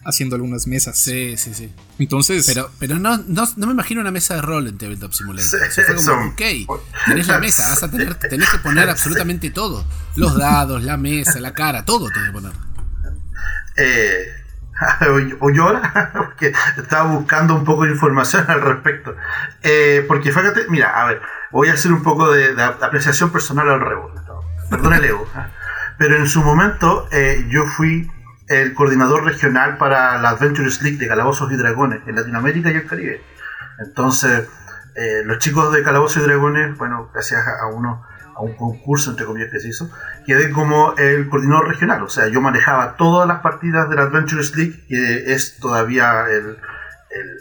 [0.06, 0.98] haciendo algunas mesas.
[0.98, 1.72] Sí, sí, sí.
[1.98, 2.46] Entonces.
[2.46, 5.60] Pero, pero no, no, me imagino una mesa de rol en Tabletop Simulator.
[5.70, 6.42] fue como, ok,
[7.06, 9.84] tenés la mesa, vas a tener, tenés que poner absolutamente todo.
[10.14, 12.52] Los dados, la mesa, la cara, todo tenés que poner.
[13.76, 14.26] Eh,
[15.40, 19.14] o llora, porque estaba buscando un poco de información al respecto.
[19.62, 23.80] Eh, porque fíjate, mira, a ver, voy a hacer un poco de, apreciación personal al
[23.80, 24.12] rebo.
[24.70, 25.28] Perdón el ego.
[25.98, 28.10] Pero en su momento eh, yo fui
[28.48, 32.86] el coordinador regional para la Adventures League de Calabozos y Dragones en Latinoamérica y el
[32.86, 33.22] Caribe.
[33.78, 34.48] Entonces,
[34.94, 38.04] eh, los chicos de Calabozos y Dragones, bueno, gracias a, uno,
[38.34, 39.90] a un concurso, entre comillas, que se hizo,
[40.26, 42.02] quedé como el coordinador regional.
[42.02, 46.24] O sea, yo manejaba todas las partidas de la Adventures League, que es todavía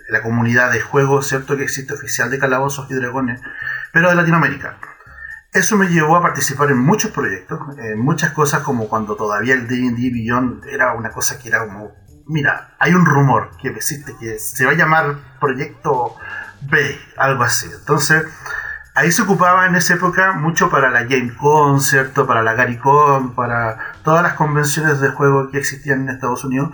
[0.10, 3.42] la comunidad de juegos, ¿cierto?, que existe oficial de Calabozos y Dragones,
[3.92, 4.78] pero de Latinoamérica.
[5.56, 9.70] Eso me llevó a participar en muchos proyectos, en muchas cosas como cuando todavía el
[9.70, 11.94] D&D Beyond era una cosa que era como,
[12.28, 16.18] mira, hay un rumor que existe que se va a llamar Proyecto
[16.70, 17.70] B, algo así.
[17.74, 18.26] Entonces,
[18.96, 22.28] ahí se ocupaba en esa época mucho para la GameCon, ¿cierto?
[22.28, 26.72] Para la GaryCon, para todas las convenciones de juego que existían en Estados Unidos,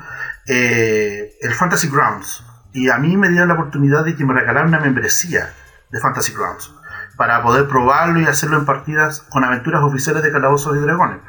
[0.47, 2.43] eh, el Fantasy Grounds.
[2.73, 5.53] Y a mí me dieron la oportunidad de que me regalaran una membresía
[5.91, 6.80] de Fantasy Grounds
[7.21, 11.19] para poder probarlo y hacerlo en partidas con aventuras oficiales de Calabozos y Dragones.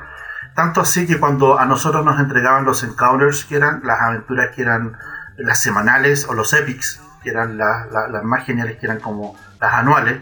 [0.55, 4.63] Tanto así que cuando a nosotros nos entregaban los encounters, que eran las aventuras que
[4.63, 4.97] eran
[5.37, 10.19] las semanales, o los epics, que eran las más geniales, que eran como las anuales,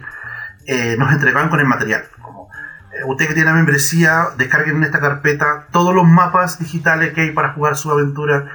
[0.66, 2.02] eh, nos entregaban con el material.
[2.20, 2.50] Como,
[2.92, 7.20] eh, usted que tiene la membresía, descarguen en esta carpeta todos los mapas digitales que
[7.20, 8.46] hay para jugar su aventura.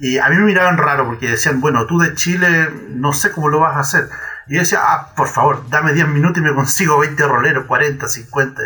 [0.00, 3.48] Y a mí me miraban raro porque decían, bueno, tú de Chile no sé cómo
[3.48, 4.08] lo vas a hacer.
[4.46, 8.06] Y yo decía, ah, por favor, dame 10 minutos y me consigo 20 roleros, 40,
[8.06, 8.62] 50.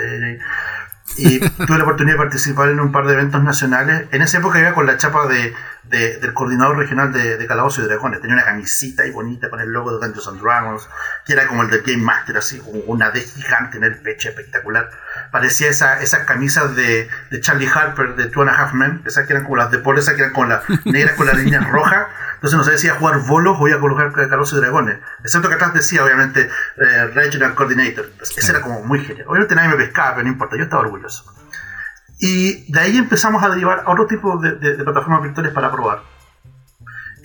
[1.17, 4.07] Y tuve la oportunidad de participar en un par de eventos nacionales.
[4.11, 5.55] En esa época iba con la chapa de,
[5.89, 8.21] del coordinador regional de, de Calabozos y Dragones.
[8.21, 10.89] Tenía una camisita ahí bonita con el logo de Dungeons and Dragons,
[11.25, 14.91] que era como el del Game Master, así, una D gigante en el pecho, espectacular.
[15.31, 19.27] Parecía esa, esas camisas de, de Charlie Harper de Two and a Half Men, esas
[19.27, 21.69] que eran como las de Paul, esas que eran con las negras con las líneas
[21.71, 22.07] rojas.
[22.35, 24.99] Entonces no sabía si iba a jugar bolos o iba a colocar Calabozos y Dragones.
[25.25, 28.11] Excepto que atrás decía, obviamente, eh, Regional Coordinator.
[28.17, 29.27] Pues, ese era como muy genial.
[29.29, 31.25] Obviamente nadie me pescaba, pero no importa, yo estaba orgulloso.
[32.19, 34.53] Y de ahí empezamos a derivar a otro tipo de,
[34.85, 36.03] plataformas virtuales para probar.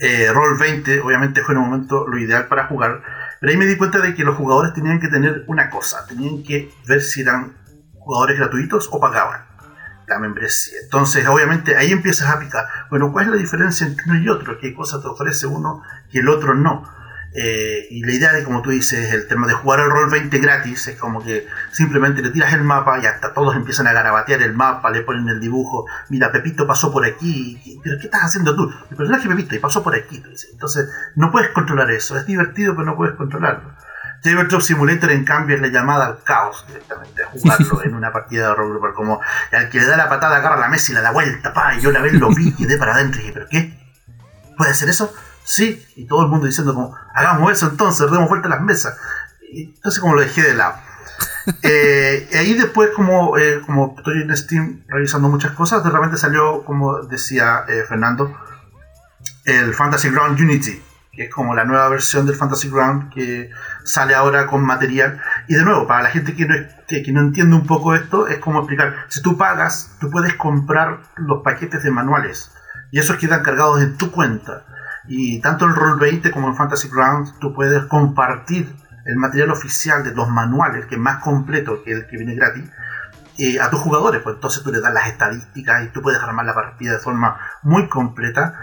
[0.00, 3.00] Eh, Roll 20 obviamente fue en un momento lo ideal para jugar,
[3.40, 6.42] pero ahí me di cuenta de que los jugadores tenían que tener una cosa, tenían
[6.42, 7.56] que ver si eran
[7.94, 9.42] jugadores gratuitos o pagaban
[10.06, 10.78] la membresía.
[10.82, 12.66] Entonces, obviamente, ahí empiezas a picar.
[12.90, 14.58] Bueno, ¿cuál es la diferencia entre uno y otro?
[14.58, 16.88] ¿Qué cosa te ofrece uno que el otro no?
[17.36, 20.38] Eh, y la idea de, como tú dices, el tema de jugar el rol 20
[20.38, 24.40] gratis, es como que simplemente le tiras el mapa y hasta todos empiezan a garabatear
[24.42, 28.54] el mapa, le ponen el dibujo, mira, Pepito pasó por aquí, pero ¿qué estás haciendo
[28.54, 28.72] tú?
[28.88, 30.22] El personaje Pepito y pasó por aquí.
[30.52, 33.74] Entonces, no puedes controlar eso, es divertido, pero no puedes controlarlo.
[34.22, 38.48] Tabletop Simulator, en cambio, es la llamada al caos directamente, a jugarlo en una partida
[38.48, 39.20] de rol como
[39.52, 41.80] al que le da la patada agarra la mesa y la da vuelta, pa, y
[41.80, 43.76] yo la vez lo vi de para adentro y dije, ¿pero qué?
[44.56, 45.12] ¿Puede hacer eso?
[45.44, 48.96] Sí, y todo el mundo diciendo como, hagamos eso entonces, demos vuelta a las mesas.
[49.52, 50.74] Y entonces como lo dejé de lado.
[51.62, 56.16] eh, y ahí después como, eh, como estoy en Steam revisando muchas cosas, de repente
[56.16, 58.36] salió, como decía eh, Fernando,
[59.44, 63.50] el Fantasy Ground Unity, que es como la nueva versión del Fantasy Ground que
[63.84, 65.20] sale ahora con material.
[65.46, 66.54] Y de nuevo, para la gente que no,
[66.88, 70.34] que, que no entiende un poco esto, es como explicar, si tú pagas, tú puedes
[70.34, 72.50] comprar los paquetes de manuales
[72.94, 74.64] y esos quedan cargados en tu cuenta.
[75.06, 80.14] Y tanto en Roll20 como en Fantasy Grounds tú puedes compartir el material oficial de
[80.14, 82.70] los manuales, que es más completo que el que viene gratis,
[83.36, 84.22] eh, a tus jugadores.
[84.22, 87.38] Pues entonces tú le das las estadísticas y tú puedes armar la partida de forma
[87.62, 88.54] muy completa.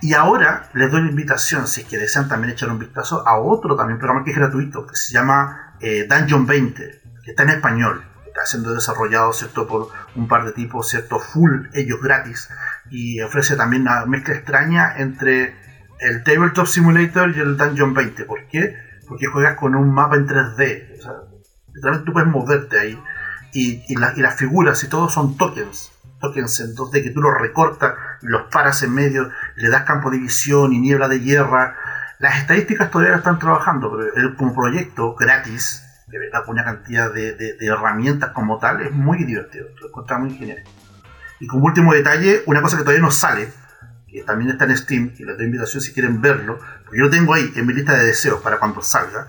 [0.00, 3.38] Y ahora les doy la invitación, si es que desean también echar un vistazo, a
[3.38, 7.50] otro también programa que es gratuito, que se llama eh, Dungeon 20, que está en
[7.50, 9.66] español, está siendo desarrollado ¿cierto?
[9.66, 11.18] por un par de tipos, ¿cierto?
[11.18, 12.50] full, ellos gratis,
[12.90, 15.65] y ofrece también una mezcla extraña entre
[16.00, 18.24] el Tabletop Simulator y el Dungeon 20.
[18.24, 18.76] ¿Por qué?
[19.08, 20.98] Porque juegas con un mapa en 3D.
[20.98, 21.12] O sea,
[21.72, 23.02] literalmente tú puedes moverte ahí.
[23.52, 25.92] Y, y, las figuras y todo son tokens.
[26.20, 30.10] Tokens en 2D que tú los recortas y los paras en medio, le das campo
[30.10, 31.76] de visión y niebla de guerra.
[32.18, 37.12] Las estadísticas todavía están trabajando, pero el, como proyecto gratis, que venga con una cantidad
[37.12, 39.68] de, de, herramientas como tal, es muy divertido.
[39.80, 40.62] Lo encontramos muy genial.
[41.40, 43.50] Y como último detalle, una cosa que todavía no sale,
[44.16, 47.10] que también está en Steam, y les doy invitación si quieren verlo, porque yo lo
[47.10, 49.26] tengo ahí en mi lista de deseos para cuando salga,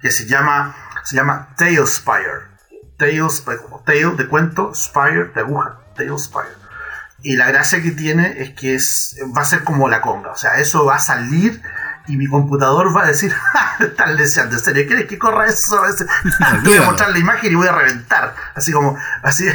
[0.00, 2.52] que se llama, se llama Talespire.
[2.96, 6.48] Tales, como Tale de cuento, Spire de aguja, Talespire.
[7.22, 10.36] Y la gracia que tiene es que es, va a ser como la conga, o
[10.36, 11.62] sea, eso va a salir
[12.06, 13.32] y mi computador va a decir,
[13.80, 15.80] están deseando, ¿en serio quieres que corra eso?
[16.64, 18.34] voy a mostrar la imagen y voy a reventar.
[18.54, 19.46] Así como, así.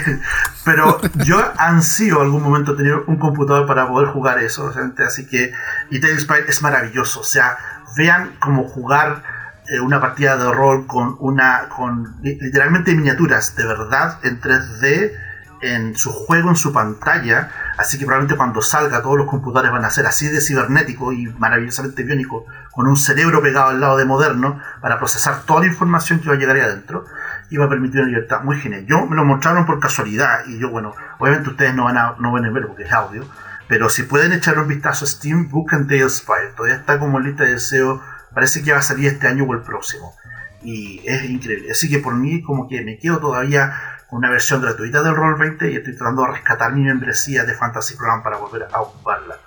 [0.65, 4.73] Pero yo ansío algún momento tener un computador para poder jugar eso.
[5.05, 5.51] Así que,
[5.89, 7.21] y Tales es maravilloso.
[7.21, 7.57] O sea,
[7.95, 9.23] vean cómo jugar
[9.67, 15.28] eh, una partida de rol con una, con literalmente miniaturas de verdad en 3D
[15.61, 19.85] en su juego, en su pantalla, así que probablemente cuando salga todos los computadores van
[19.85, 24.05] a ser así de cibernéticos y maravillosamente biónicos, con un cerebro pegado al lado de
[24.05, 27.05] moderno, para procesar toda la información que va a llegar ahí adentro,
[27.49, 28.85] y va a permitir una libertad muy genial.
[28.85, 32.31] Yo me lo mostraron por casualidad, y yo, bueno, obviamente ustedes no van a, no
[32.31, 33.25] van a ver porque es audio,
[33.67, 37.51] pero si pueden echar un vistazo a Steam, busquen Spire, todavía está como lista de
[37.51, 38.01] deseo,
[38.33, 40.15] parece que va a salir este año o el próximo.
[40.61, 41.71] Y es increíble.
[41.71, 43.73] Así que por mí como que me quedo todavía
[44.11, 48.23] una versión gratuita del Roll20 y estoy tratando de rescatar mi membresía de Fantasy Ground
[48.23, 49.37] para volver a ocuparla.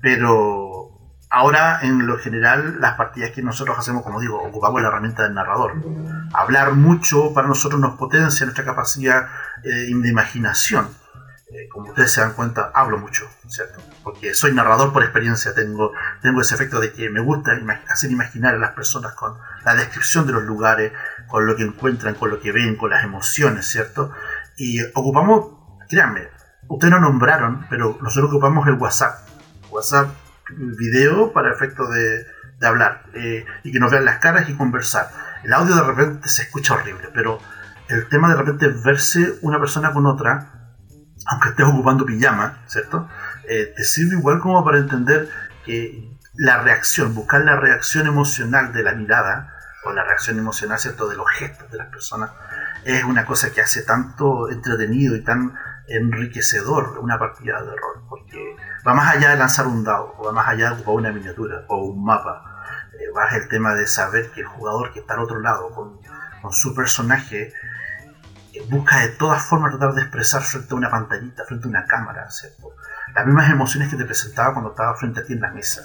[0.00, 0.90] Pero
[1.30, 5.34] ahora en lo general las partidas que nosotros hacemos, como digo, ocupamos la herramienta del
[5.34, 5.74] narrador.
[6.32, 9.28] Hablar mucho para nosotros nos potencia nuestra capacidad
[9.64, 10.88] eh, de imaginación
[11.48, 13.80] eh, como ustedes se dan cuenta, hablo mucho, ¿cierto?
[14.02, 17.52] Porque soy narrador por experiencia, tengo, tengo ese efecto de que me gusta
[17.88, 20.92] hacer imaginar a las personas con la descripción de los lugares,
[21.28, 24.12] con lo que encuentran, con lo que ven, con las emociones, ¿cierto?
[24.56, 25.48] Y ocupamos,
[25.88, 26.28] créanme,
[26.68, 29.28] ustedes no nombraron, pero nosotros ocupamos el WhatsApp.
[29.70, 30.08] WhatsApp
[30.48, 32.24] video para efecto de,
[32.58, 35.10] de hablar eh, y que nos vean las caras y conversar.
[35.44, 37.38] El audio de repente se escucha horrible, pero
[37.88, 40.56] el tema de repente verse una persona con otra
[41.26, 43.08] aunque estés ocupando pijama, ¿cierto?
[43.48, 45.28] Eh, te sirve igual como para entender
[45.64, 49.54] que la reacción, buscar la reacción emocional de la mirada,
[49.94, 52.30] la reacción emocional, ¿cierto?, de los gestos de las personas,
[52.84, 55.54] es una cosa que hace tanto entretenido y tan
[55.88, 60.32] enriquecedor una partida de rol, porque va más allá de lanzar un dado, o va
[60.32, 64.40] más allá de una miniatura o un mapa, eh, va el tema de saber que
[64.40, 66.00] el jugador que está al otro lado, con,
[66.52, 67.52] su personaje,
[68.70, 72.30] busca de todas formas tratar de expresar frente a una pantallita, frente a una cámara,
[72.30, 72.72] ¿cierto?
[73.16, 75.82] las mismas emociones que te presentaba cuando estaba frente a ti en la mesa.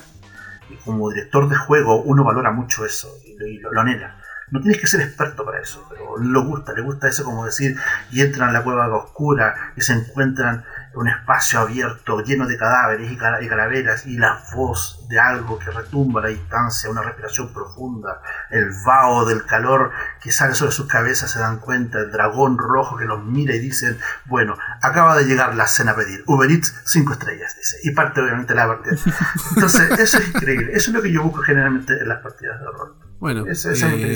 [0.71, 4.17] Y como director de juego uno valora mucho eso y lo, lo anhela.
[4.51, 7.77] No tienes que ser experto para eso, pero le gusta, le gusta eso como decir,
[8.11, 13.11] y entran a la cueva oscura y se encuentran un espacio abierto lleno de cadáveres
[13.11, 18.21] y, calaveras y la voz de algo que retumba a la distancia, una respiración profunda,
[18.49, 22.97] el vaho del calor que sale sobre sus cabezas, se dan cuenta, el dragón rojo
[22.97, 26.81] que los mira y dicen, bueno, acaba de llegar la cena a pedir, Uber Eats
[26.85, 28.95] 5 estrellas, dice, y parte obviamente la partida.
[29.55, 32.67] Entonces, eso es increíble, eso es lo que yo busco generalmente en las partidas de
[32.67, 32.95] horror.
[33.19, 34.15] Bueno, eh,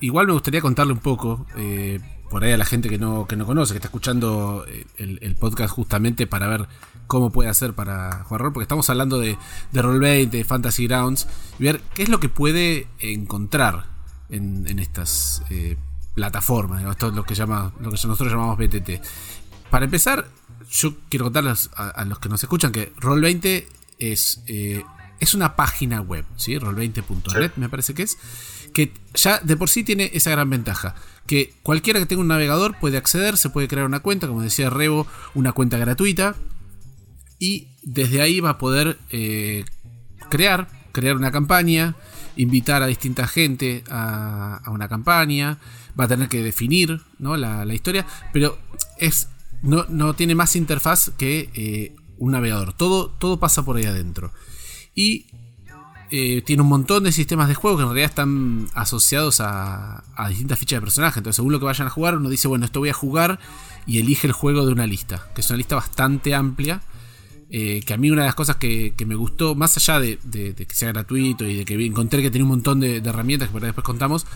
[0.00, 1.44] igual me gustaría contarle un poco.
[1.56, 4.86] Eh, por ahí a la gente que no, que no conoce, que está escuchando eh,
[4.98, 6.66] el, podcast justamente para ver
[7.06, 9.38] cómo puede hacer para jugar rol, porque estamos hablando de,
[9.72, 11.26] de Roll20, de Fantasy Grounds,
[11.58, 13.86] y ver qué es lo que puede encontrar
[14.28, 15.76] en, estas eh,
[16.14, 19.02] plataformas, esto es lo que, llama, lo que nosotros llamamos BTT.
[19.70, 20.26] Para empezar,
[20.70, 23.66] yo quiero contarles a, los que nos escuchan que Roll20
[23.98, 24.84] es, eh,
[25.20, 26.56] es una página web, ¿sí?
[26.56, 28.18] roll20.net me parece que es,
[28.72, 30.94] que ya de por sí tiene esa gran ventaja
[31.26, 34.70] que cualquiera que tenga un navegador puede acceder, se puede crear una cuenta, como decía
[34.70, 36.36] Rebo, una cuenta gratuita.
[37.38, 39.64] Y desde ahí va a poder eh,
[40.30, 41.96] crear, crear una campaña,
[42.36, 45.58] invitar a distinta gente a, una campaña,
[45.98, 48.58] va a tener que definir la, historia, pero
[48.98, 49.28] es,
[49.62, 52.72] no, no, tiene más interfaz que eh, un navegador.
[52.72, 54.32] Todo, todo pasa por ahí adentro.
[54.94, 55.26] Y
[56.10, 60.58] eh, tiene un montón de sistemas de juego que en realidad están asociados a, distintas
[60.58, 61.20] fichas de personaje.
[61.20, 63.38] Entonces, según lo que vayan a jugar, uno dice, bueno, esto voy a jugar
[63.86, 66.82] y elige el juego de una lista, que es una lista bastante amplia.
[67.48, 70.18] Eh, que a mí una de las cosas que, me gustó, más allá de,
[70.56, 73.84] que sea gratuito y de que encontré que tiene un montón de, herramientas que después
[73.84, 74.26] contamos,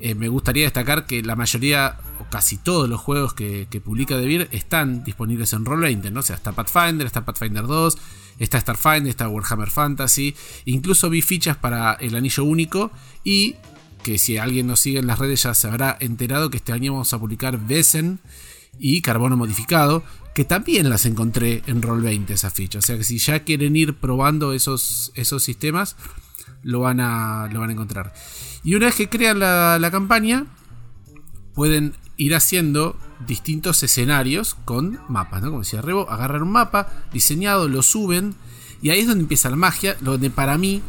[0.00, 4.48] eh, me gustaría destacar que la mayoría, o casi todos los juegos que, publica DeVir
[4.50, 6.20] están disponibles en Roll20, ¿no?
[6.20, 7.96] O sea, está Pathfinder, está Pathfinder 2,
[8.38, 10.34] Está Starfinder, está Warhammer Fantasy.
[10.64, 12.90] Incluso vi fichas para el anillo único.
[13.24, 13.56] Y
[14.02, 16.92] que si alguien nos sigue en las redes ya se habrá enterado que este año
[16.92, 18.18] vamos a publicar Besen
[18.78, 20.02] y Carbono Modificado.
[20.34, 22.84] Que también las encontré en Roll20 esas fichas.
[22.84, 25.96] O sea que si ya quieren ir probando esos, esos sistemas,
[26.62, 28.14] lo van, a, lo van a encontrar.
[28.64, 30.46] Y una vez que crean la, la campaña,
[31.54, 35.48] pueden ir haciendo distintos escenarios con mapas, ¿no?
[35.48, 38.34] Como decía Rebo, agarran un mapa diseñado, lo suben
[38.80, 40.82] y ahí es donde empieza la magia, donde para mí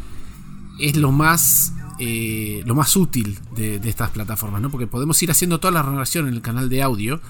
[0.80, 4.72] es lo más eh, lo más útil de, estas plataformas, ¿no?
[4.72, 7.22] Porque podemos ir haciendo toda la narración en el canal de audio,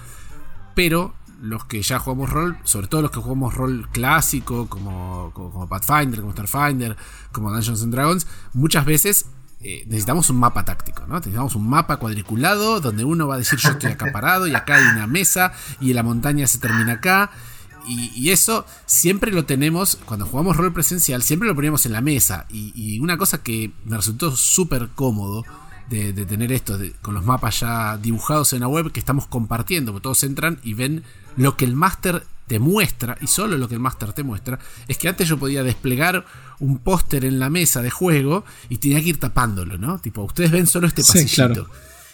[0.74, 5.68] pero los que ya jugamos rol, sobre todo los que jugamos rol clásico, como, como
[5.68, 6.96] Pathfinder, como Starfinder,
[7.34, 9.26] como Dungeons and Dragons, muchas veces
[9.66, 11.16] eh, necesitamos un mapa táctico, ¿no?
[11.16, 14.84] Necesitamos un mapa cuadriculado donde uno va a decir yo estoy acaparado y acá hay
[14.84, 17.32] una mesa y la montaña se termina acá.
[17.86, 22.46] Y, eso siempre lo tenemos, cuando jugamos rol presencial, siempre lo poníamos en la mesa.
[22.50, 25.44] Y, una cosa que me resultó súper cómodo
[25.90, 30.04] de, tener esto, con los mapas ya dibujados en la web que estamos compartiendo, porque
[30.04, 31.04] todos entran y ven
[31.36, 35.00] lo que el máster te muestra, y solo lo que el máster te muestra, es
[35.00, 36.24] que antes yo podía desplegar
[36.60, 39.98] un póster en la mesa de juego y tenía que ir tapándolo, ¿no?
[39.98, 41.68] Tipo, ustedes ven solo este pasillito.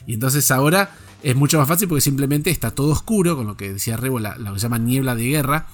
[0.08, 3.74] Y entonces ahora es mucho más fácil porque simplemente está todo oscuro, con lo que
[3.74, 5.68] decía Rebo, la, lo que se llama niebla de guerra.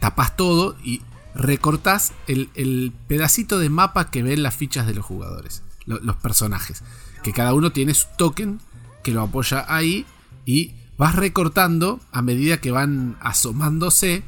[0.00, 1.02] Tapas todo y
[1.34, 6.82] recortás el, pedacito de mapa que ven las fichas de los jugadores, los personajes.
[7.22, 8.58] que cada uno tiene su token
[9.02, 10.06] que lo apoya ahí
[10.46, 14.24] y vas recortando a medida que van asomándose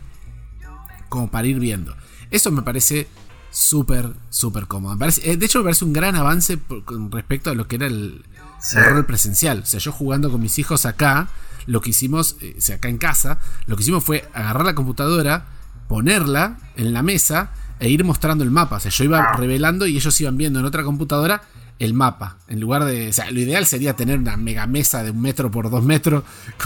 [1.09, 1.95] como para ir viendo.
[2.31, 3.09] Eso me parece
[3.51, 4.97] súper, súper cómodo.
[5.23, 8.25] Eh, de hecho, me parece un gran avance con respecto a lo que era el,
[8.73, 9.61] rol presencial.
[9.65, 11.29] O sea, yo jugando con mis hijos acá,
[11.67, 14.75] lo que hicimos, eh, o sea, acá en casa, lo que hicimos fue agarrar la
[14.77, 15.47] computadora,
[15.89, 18.77] ponerla en la mesa e ir mostrando el mapa.
[18.77, 19.37] O sea, yo iba ah.
[19.37, 21.43] revelando y ellos iban viendo en otra computadora
[21.81, 22.37] el mapa.
[22.47, 23.09] En lugar de.
[23.09, 26.23] O sea, lo ideal sería tener una mega mesa de un metro por dos metros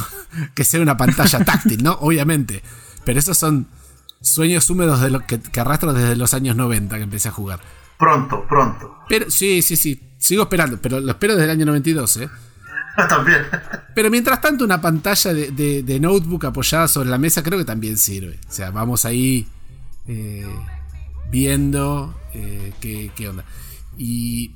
[0.54, 1.92] que sea una pantalla táctil, ¿no?
[2.00, 2.62] Obviamente.
[3.04, 3.66] Pero esos son
[4.20, 7.60] sueños húmedos de lo que, arrastro desde los años 90 que empecé a jugar.
[7.98, 8.98] Pronto, pronto.
[9.08, 10.00] Pero sí, sí, sí.
[10.18, 12.30] Sigo esperando, pero lo espero desde el año 92, ¿eh?
[13.08, 13.42] también.
[13.94, 18.38] Pero mientras tanto, una pantalla de, notebook apoyada sobre la mesa creo que también sirve.
[18.48, 19.46] O sea, vamos ahí
[20.06, 20.46] eh,
[21.30, 23.44] viendo eh, qué, onda.
[23.96, 24.52] Y,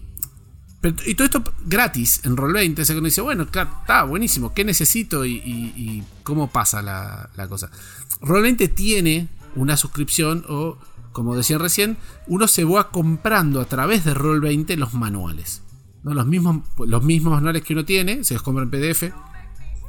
[0.82, 2.80] y todo esto gratis en Roll20.
[2.80, 4.54] O sea, uno dice, bueno, está buenísimo.
[4.54, 7.70] ¿Qué necesito y, cómo pasa la, la cosa?
[8.20, 10.78] Roll20 tiene una suscripción o,
[11.12, 15.62] como decía recién, uno se va comprando a través de Roll20 los manuales.
[16.04, 16.14] ¿no?
[16.14, 19.12] Los, mismos, los mismos manuales que uno tiene, se los compra en PDF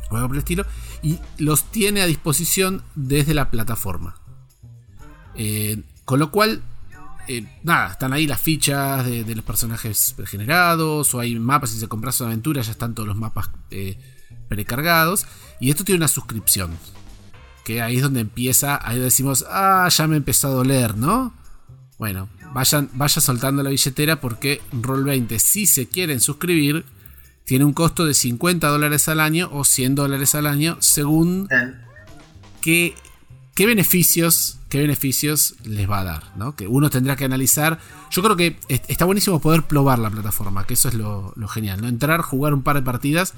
[0.10, 0.66] o algo por el estilo,
[1.04, 4.16] y los tiene a disposición desde la plataforma.
[5.36, 6.64] Eh, con lo cual,
[7.32, 11.88] eh, nada, están ahí las fichas de, los personajes generados, o hay mapas, si se
[11.88, 14.00] compras una aventura ya están todos los mapas eh,
[14.48, 15.28] precargados,
[15.60, 16.72] y esto tiene una suscripción
[17.64, 21.32] que ahí es donde empieza, ahí decimos, ah, ya me empezó a doler, ¿no?
[22.00, 26.84] Bueno, vayan, vaya soltando la billetera porque Roll20, si se quieren suscribir,
[27.46, 31.48] tiene un costo de 50 dólares al año o 100 dólares al año, según
[32.60, 32.96] qué,
[33.54, 36.56] qué beneficios qué beneficios les va a dar, ¿no?
[36.56, 37.80] Que uno tendrá que analizar.
[38.12, 41.88] Yo creo que está buenísimo poder probar la plataforma, que eso es lo, genial, ¿no?
[41.88, 43.34] Entrar, jugar un par de partidas,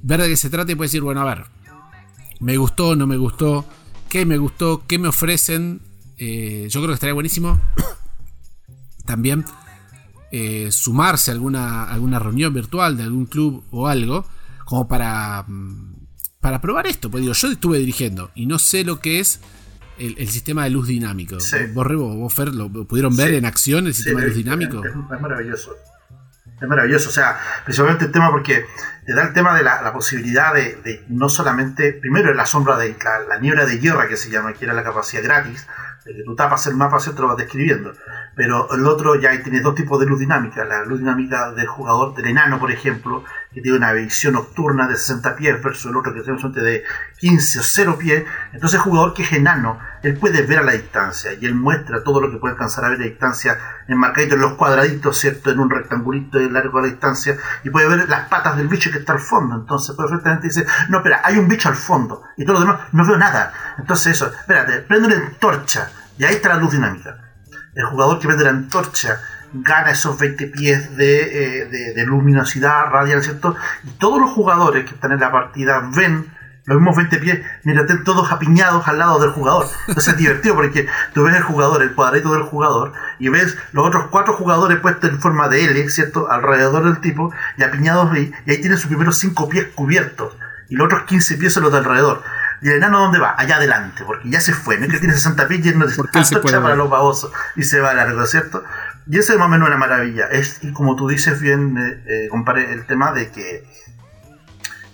[0.00, 1.44] ver de qué se trata y puedes decir, bueno, a ver,
[2.40, 3.66] me gustó, no me gustó,
[4.08, 5.82] qué me gustó, qué me ofrecen.
[6.16, 7.60] Eh, yo creo que estaría buenísimo
[9.04, 9.44] también
[10.30, 14.24] eh, sumarse a alguna, alguna reunión virtual de algún club o algo,
[14.64, 15.96] como para, mm,
[16.40, 17.10] para probar esto.
[17.10, 19.40] Pues digo, yo estuve dirigiendo y no sé lo que es
[19.98, 21.36] el, sistema de luz dinámico.
[21.72, 24.82] Vos, Rebo, vos, Fer, ¿lo pudieron ver en acción el sistema de luz dinámico?
[24.84, 25.76] es maravilloso
[26.62, 27.08] es maravilloso.
[27.08, 28.64] O sea, principalmente el tema porque
[29.04, 33.20] te da el tema de la, posibilidad de, no solamente, primero la sombra de la,
[33.20, 35.66] la, niebla de guerra que se llama, que era la capacidad gratis,
[36.04, 37.22] de que tú tapas el mapa, ¿cierto?
[37.22, 37.92] Lo vas describiendo.
[38.34, 40.64] Pero el otro ya tiene dos tipos de luz dinámica.
[40.64, 44.96] La luz dinámica del jugador, del enano, por ejemplo, que tiene una visión nocturna de
[44.96, 46.84] 60 pies, versus el otro que tiene un de
[47.18, 48.24] 15 o 0 pies.
[48.52, 52.02] Entonces el jugador que es enano, él puede ver a la distancia y él muestra
[52.02, 55.50] todo lo que puede alcanzar a ver a la distancia enmarcadito en los cuadraditos, ¿cierto?
[55.50, 58.90] En un rectangulito de largo a la distancia y puede ver las patas del bicho
[58.90, 59.54] que está al fondo.
[59.54, 63.06] Entonces perfectamente dice, no, espera, hay un bicho al fondo y todo lo demás, no
[63.06, 63.52] veo nada.
[63.78, 67.18] Entonces eso, espérate, prende una antorcha y ahí está la luz dinámica.
[67.74, 69.18] El jugador que prende la antorcha
[69.52, 73.56] gana esos 20 pies eh, de, de, luminosidad radial, ¿cierto?
[73.84, 76.30] Y todos los jugadores que están en la partida ven
[76.64, 79.66] los mismos 20 pies, mira, están todos apiñados al lado del jugador.
[79.88, 83.86] Entonces es divertido porque tú ves el jugador, el cuadrito del jugador, y ves los
[83.86, 86.30] otros cuatro jugadores puestos en forma de L, ¿cierto?
[86.30, 90.36] Alrededor del tipo, y apiñados ahí, y ahí tienen sus primeros 5 pies cubiertos,
[90.68, 92.22] y los otros 15 pies son los de alrededor.
[92.62, 93.34] ¿Y el enano dónde va?
[93.36, 94.78] Allá adelante, porque ya se fue.
[94.78, 95.98] No es que tiene 60 pies y no es
[96.40, 98.62] para los babosos y se va largo, ¿cierto?
[99.06, 100.26] Y ese es más o menos una maravilla.
[100.26, 103.64] Es, y como tú dices bien, eh, eh compare el tema de que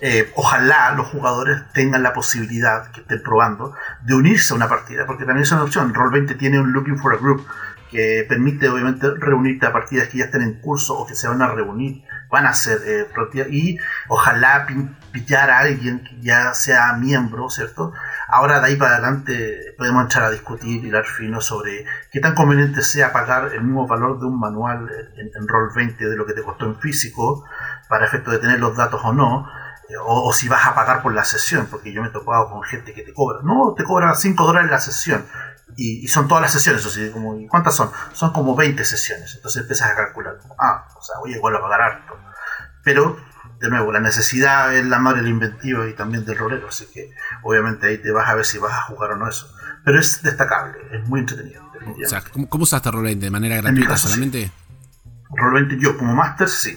[0.01, 5.07] eh, ojalá los jugadores tengan la posibilidad, que estén probando, de unirse a una partida,
[5.07, 5.93] porque también es una opción.
[5.93, 7.45] Roll20 tiene un Looking for a Group
[7.91, 11.43] que permite obviamente reunirte a partidas que ya estén en curso o que se van
[11.43, 13.07] a reunir, van a ser eh,
[13.51, 14.67] y ojalá
[15.13, 17.93] pillar a alguien que ya sea miembro, ¿cierto?
[18.29, 22.35] Ahora de ahí para adelante podemos entrar a discutir y dar fino sobre qué tan
[22.35, 26.35] conveniente sea pagar el mismo valor de un manual en, en Roll20 de lo que
[26.35, 27.45] te costó en físico
[27.89, 29.49] para efecto de tener los datos o no
[30.05, 32.93] o, si vas a pagar por la sesión, porque yo me he topado con gente
[32.93, 35.25] que te cobra, no, te cobra 5 dólares la sesión,
[35.79, 37.91] y, son todas las sesiones, o sea, como, ¿cuántas son?
[38.13, 41.81] Son como 20 sesiones, entonces empiezas a calcular, ah, o sea, voy igual a pagar
[41.81, 42.19] harto,
[42.83, 43.17] pero,
[43.61, 47.11] de nuevo, la necesidad es la madre del inventivo y también del rolero, así que
[47.43, 49.49] obviamente ahí te vas a ver si vas a jugar o no eso,
[49.85, 51.63] pero es destacable, es muy entretenido.
[52.05, 53.19] O sea, ¿cómo, cómo usaste Roll20?
[53.19, 54.51] ¿De manera gratuita solamente?
[55.31, 56.77] Roll20 yo como máster sí,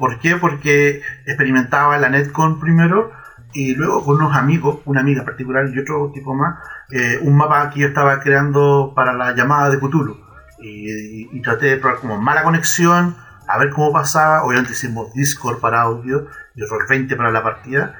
[0.00, 0.36] ¿Por qué?
[0.36, 3.12] Porque experimentaba la Netcon primero
[3.52, 6.58] y luego con unos amigos, una amiga particular y otro tipo más,
[6.92, 10.18] eh, un mapa que yo estaba creando para la llamada de Cthulhu.
[10.62, 13.16] Y, traté de probar como mala conexión,
[13.48, 14.44] a ver cómo pasaba.
[14.44, 17.94] Obviamente hicimos Discord para audio y Roll20 para la partida.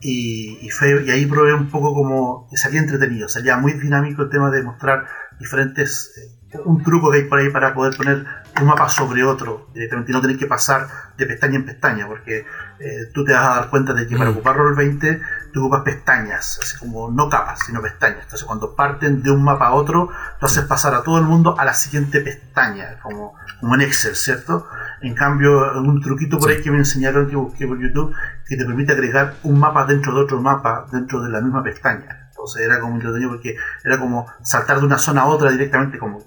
[0.00, 0.70] Y, y,
[1.06, 5.06] y ahí probé un poco como salía entretenido, salía muy dinámico el tema de mostrar
[5.38, 8.24] diferentes eh, un truco que hay por ahí para poder poner
[8.60, 12.44] un mapa sobre otro directamente y no tener que pasar de pestaña en pestaña, porque
[12.80, 14.34] eh, tú te vas a dar cuenta de que para mm.
[14.34, 15.20] ocupar Roll20
[15.52, 18.24] tú ocupas pestañas, así como no capas, sino pestañas.
[18.24, 21.54] Entonces cuando parten de un mapa a otro, tú haces pasar a todo el mundo
[21.58, 24.66] a la siguiente pestaña, como, como en Excel, ¿cierto?
[25.02, 28.14] En cambio, un truquito por ahí que me enseñaron que busqué por YouTube,
[28.46, 32.28] que te permite agregar un mapa dentro de otro mapa, dentro de la misma pestaña.
[32.30, 36.18] Entonces era como entretenido porque era como saltar de una zona a otra directamente, como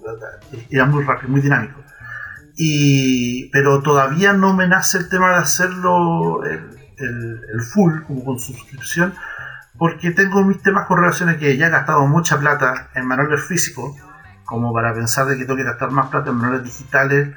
[0.70, 1.82] era muy rápido, muy dinámico.
[2.56, 6.40] Y, pero todavía no me nace el tema de hacerlo
[6.98, 9.14] el, el, full, como con suscripción,
[9.78, 13.44] porque tengo mis temas con relación a que ya he gastado mucha plata en manuales
[13.44, 13.96] físicos,
[14.44, 17.36] como para pensar de que tengo que gastar más plata en manuales digitales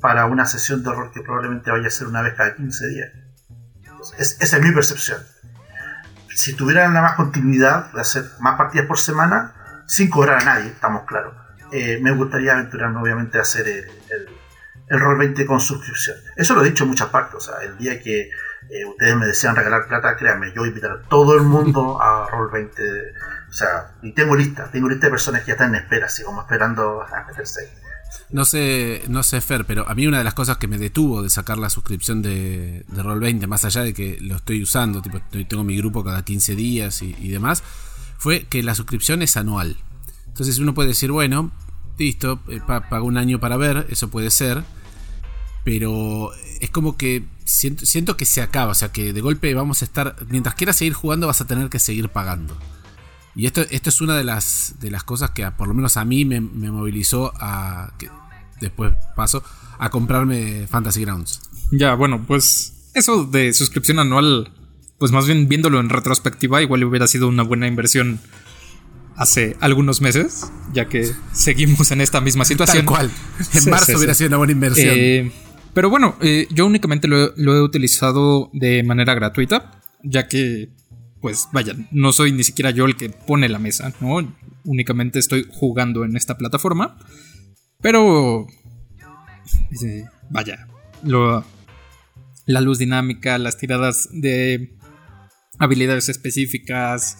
[0.00, 3.08] para una sesión de horror que probablemente vaya a ser una vez cada 15 días.
[4.18, 5.18] esa es mi percepción
[6.38, 10.68] si tuvieran la más continuidad de hacer más partidas por semana, sin cobrar a nadie,
[10.68, 11.34] estamos claros,
[11.72, 13.84] eh, me gustaría aventurarme obviamente a hacer el,
[14.88, 16.16] el, Roll 20 con suscripción.
[16.36, 18.30] Eso lo he dicho en muchas partes, o sea, el día que
[18.70, 22.00] eh, ustedes me desean regalar plata, créanme, yo voy a invitar a todo el mundo
[22.00, 22.82] a Roll 20,
[23.48, 26.22] o sea, y tengo lista, tengo lista de personas que ya están en espera, así
[26.22, 27.88] como esperando a meterse ahí.
[28.30, 31.22] No sé, no sé, Fer, pero a mí una de las cosas que me detuvo
[31.22, 35.20] de sacar la suscripción de, de Roll20, más allá de que lo estoy usando, tipo,
[35.30, 37.62] tengo mi grupo cada 15 días y, demás,
[38.18, 39.76] fue que la suscripción es anual.
[40.26, 41.52] Entonces uno puede decir, bueno,
[41.98, 44.62] listo, eh, pago un año para ver, eso puede ser,
[45.64, 46.30] pero
[46.60, 49.84] es como que siento, siento que se acaba, o sea que de golpe vamos a
[49.84, 52.56] estar, mientras quieras seguir jugando vas a tener que seguir pagando.
[53.34, 56.04] Y esto, esto es una de las, de las cosas que por lo menos a
[56.04, 58.10] mí me, movilizó a, que
[58.60, 59.44] después paso,
[59.78, 61.40] a comprarme Fantasy Grounds.
[61.70, 64.50] Ya, bueno, pues eso de suscripción anual,
[64.98, 68.20] pues más bien viéndolo en retrospectiva, igual hubiera sido una buena inversión
[69.16, 72.86] hace algunos meses, ya que seguimos en esta misma situación.
[72.86, 73.10] Tal cual.
[73.52, 74.94] En marzo hubiera sido una buena inversión.
[74.96, 75.32] Eh,
[75.78, 80.70] pero bueno, eh, yo únicamente lo, lo, he utilizado de manera gratuita, ya que
[81.20, 84.16] pues vaya, no soy ni siquiera yo el que pone la mesa, ¿no?
[84.64, 86.98] Únicamente estoy jugando en esta plataforma.
[87.80, 88.48] Pero...
[90.30, 90.66] vaya,
[91.04, 94.76] la luz dinámica, las tiradas de
[95.60, 97.18] habilidades específicas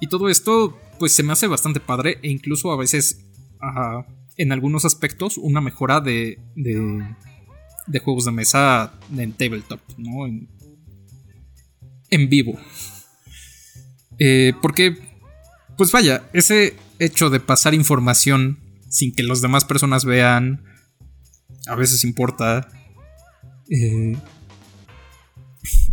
[0.00, 3.28] y todo esto, pues se me hace bastante padre e incluso a veces,
[4.38, 6.40] en algunos aspectos, una mejora de,
[7.86, 10.26] de, juegos de mesa en tabletop, ¿no?
[10.26, 10.48] En,
[12.10, 12.58] en vivo.
[14.18, 14.96] Eh, porque,
[15.76, 18.58] pues vaya, ese hecho de pasar información
[18.88, 20.62] sin que las demás personas vean,
[21.66, 22.68] a veces importa.
[23.70, 24.16] Eh,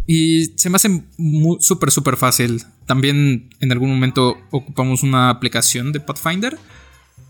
[0.05, 1.03] y se me hace
[1.59, 2.63] súper, súper fácil.
[2.85, 6.57] También en algún momento ocupamos una aplicación de Pathfinder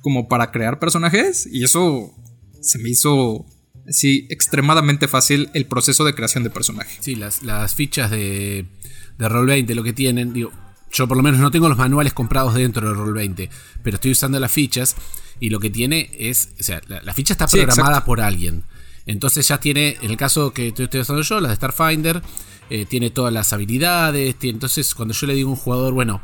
[0.02, 2.14] como para crear personajes y eso
[2.62, 3.46] se me hizo
[3.90, 6.98] sí, extremadamente fácil el proceso de creación de personajes.
[7.02, 8.66] Sí, las, fichas de,
[9.18, 10.52] de Roll20 lo que tienen, digo,
[10.92, 13.50] yo por lo menos no tengo los manuales comprados dentro de Roll20,
[13.84, 14.96] pero estoy usando las fichas
[15.40, 18.64] y lo que tiene es, o sea, la, ficha está programada por alguien.
[19.06, 22.22] Entonces ya tiene, en el caso que estoy usando yo, la de Starfinder,
[22.70, 24.36] eh, tiene todas las habilidades.
[24.42, 26.22] entonces cuando yo le digo a un jugador, bueno,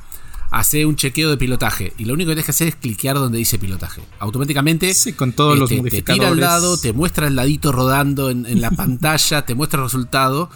[0.51, 3.37] hace un chequeo de pilotaje y lo único que tienes que hacer es cliquear donde
[3.37, 4.01] dice pilotaje.
[4.19, 8.29] Automáticamente sí, con todos los te, te tira al lado, te muestra el ladito rodando
[8.29, 10.49] en, en la pantalla, te muestra el resultado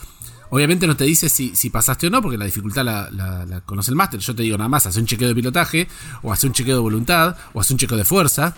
[0.52, 4.20] Obviamente no te dice si, pasaste o no, porque la dificultad la, conoce el máster.
[4.20, 5.88] Yo te digo nada más, hace un chequeo de pilotaje,
[6.24, 8.56] o hace un chequeo de voluntad, o hace un chequeo de fuerza.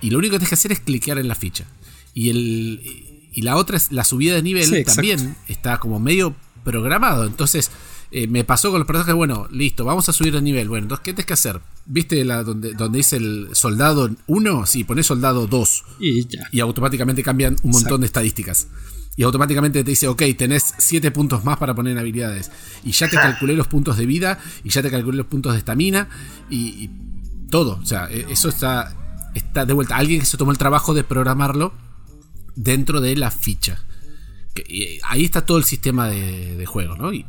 [0.00, 1.66] Y lo único que tienes que hacer es cliquear en la ficha.
[2.14, 7.26] Y, el, y la otra es la subida de nivel, también está como medio programado.
[7.26, 7.70] Entonces,
[8.10, 10.68] eh, me pasó con los personajes, bueno, listo, vamos a subir de nivel.
[10.68, 11.60] Bueno, entonces, ¿qué tienes que hacer?
[11.86, 14.66] ¿Viste la, donde, donde dice el soldado 1?
[14.66, 15.84] Sí, pones soldado 2.
[16.00, 16.48] Y ya.
[16.52, 18.68] Y automáticamente cambian un montón de estadísticas
[19.16, 22.52] y automáticamente te dice, ok, tenés 7 puntos más para poner en habilidades.
[22.84, 25.58] Y ya te calculé los puntos de vida, y ya te calculé los puntos de
[25.58, 26.08] estamina,
[26.50, 26.90] y,
[27.50, 27.78] todo.
[27.80, 28.94] O sea, e, eso está,
[29.34, 29.96] está de vuelta.
[29.96, 31.72] Alguien que se tomó el trabajo de programarlo
[32.54, 33.82] dentro de la ficha.
[34.54, 37.12] Que, ahí está todo el sistema de, juego, ¿no?
[37.12, 37.24] Y,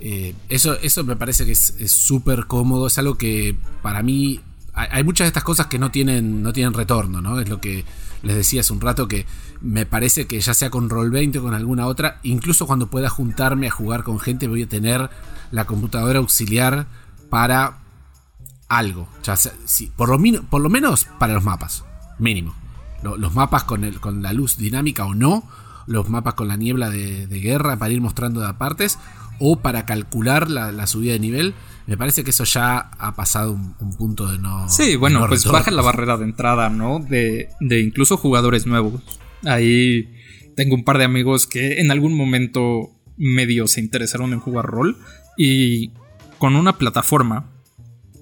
[0.00, 4.40] eh, eso, eso me parece que es súper cómodo, es algo que para mí
[4.74, 7.38] hay muchas de estas cosas que no tienen, no tienen retorno, ¿no?
[7.38, 7.84] Es lo que
[8.22, 9.24] les decía hace un rato que
[9.60, 13.68] me parece que ya sea con Roll20 o con alguna otra, incluso cuando pueda juntarme
[13.68, 15.10] a jugar con gente, voy a tener
[15.52, 16.86] la computadora auxiliar
[17.30, 17.78] para
[18.68, 19.08] algo.
[19.22, 19.36] Ya
[19.96, 21.84] por, lo, por lo menos para los mapas,
[22.18, 22.54] mínimo.
[23.02, 25.44] los mapas con, el, con la luz dinámica o no,
[25.86, 28.98] los mapas con la niebla de, guerra para ir mostrando de partes
[29.38, 31.54] o para calcular la, subida de nivel.
[31.86, 34.68] Me parece que eso ya ha pasado un, punto de no.
[34.68, 36.98] Sí, bueno, pues baja la barrera de entrada, ¿no?
[36.98, 39.02] De, de incluso jugadores nuevos.
[39.44, 40.08] Ahí
[40.56, 44.98] tengo un par de amigos que en algún momento medio se interesaron en jugar rol
[45.36, 45.92] y
[46.38, 47.50] con una plataforma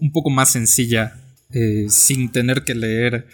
[0.00, 1.20] un poco más sencilla,
[1.52, 3.28] eh, sin tener que leer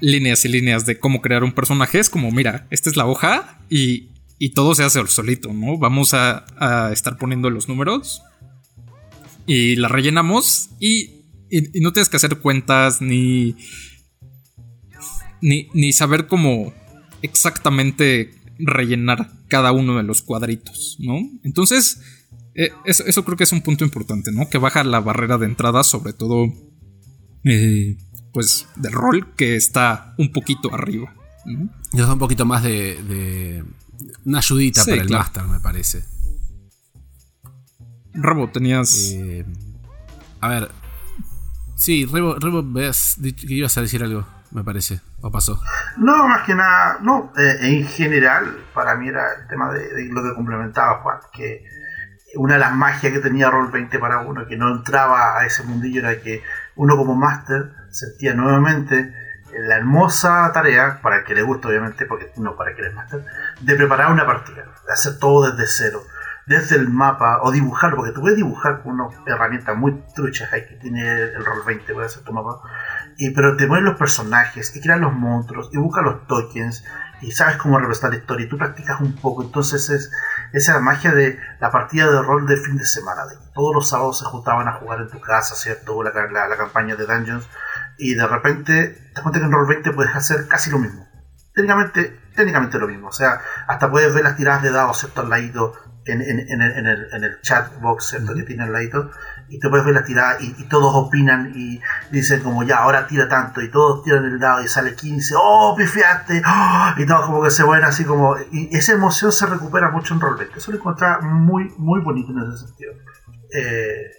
[0.00, 3.60] líneas y líneas de cómo crear un personaje, es como, mira, esta es la hoja
[3.68, 4.08] y,
[4.54, 5.78] todo se hace solito, ¿no?
[5.78, 6.44] Vamos a,
[6.92, 8.22] estar poniendo los números
[9.46, 13.56] y la rellenamos y, y, no tienes que hacer cuentas ni,
[15.40, 16.72] ni, saber cómo
[17.22, 21.18] exactamente rellenar cada uno de los cuadritos, ¿no?
[21.44, 22.00] Entonces,
[22.54, 24.48] eh, eso, creo que es un punto importante, ¿no?
[24.48, 26.52] Que baja la barrera de entrada, sobre todo,
[27.44, 27.96] eh,
[28.32, 31.14] pues, del rol que está un poquito arriba.
[31.46, 33.64] Nos da un poquito más de,
[34.24, 36.04] una ayudita para el máster, me parece.
[38.14, 39.12] Rebo, tenías...
[39.12, 39.44] Eh,
[40.40, 40.70] a ver.
[41.76, 45.60] Sí, Rebo, Rebo, que ibas a decir algo me parece, o pasó.
[45.96, 50.22] No, más que nada, no, eh, en general, para mí era el tema de, lo
[50.22, 51.64] que complementaba Juan, que
[52.36, 55.62] una de las magias que tenía Roll 20 para uno, que no entraba a ese
[55.64, 56.42] mundillo, era que
[56.76, 59.12] uno como máster sentía nuevamente
[59.66, 62.90] la hermosa tarea, para el que le guste obviamente, porque no para el que le
[62.90, 63.24] máster,
[63.60, 66.02] de preparar una partida, de hacer todo desde cero
[66.48, 70.78] desde el mapa o dibujarlo, porque tú puedes dibujar con una herramienta muy trucha que
[70.80, 72.62] tiene el Roll 20, puedes hacer tu mapa,
[73.18, 76.84] y, pero te pones los personajes y creas los monstruos y buscas los tokens
[77.20, 80.10] y sabes cómo representar la historia y tú practicas un poco, entonces es
[80.54, 84.18] esa magia de la partida de rol de fin de semana, de todos los sábados
[84.18, 86.02] se juntaban a jugar en tu casa, ¿cierto?
[86.02, 87.46] La, la, la campaña de Dungeons
[87.98, 91.06] y de repente te das cuenta que en Roll 20 puedes hacer casi lo mismo.
[91.54, 95.22] Técnicamente, técnicamente lo mismo, o sea, hasta puedes ver las tiradas de dados, ¿cierto?
[95.22, 95.74] Al ladito,
[96.08, 99.10] en, en, en, el, en el chat box que tiene al ladito
[99.48, 101.80] y te puedes ver la tirada y, todos opinan y
[102.10, 105.74] dicen como ya ahora tira tanto y todos tiran el dado y sale 15 oh
[105.76, 106.90] pifiaste ¡Oh!
[106.96, 110.20] y todos como que se vuelven así como y esa emoción se recupera mucho en
[110.20, 112.92] Roll 20 eso lo encontraba muy muy bonito en ese sentido
[113.54, 114.10] eh,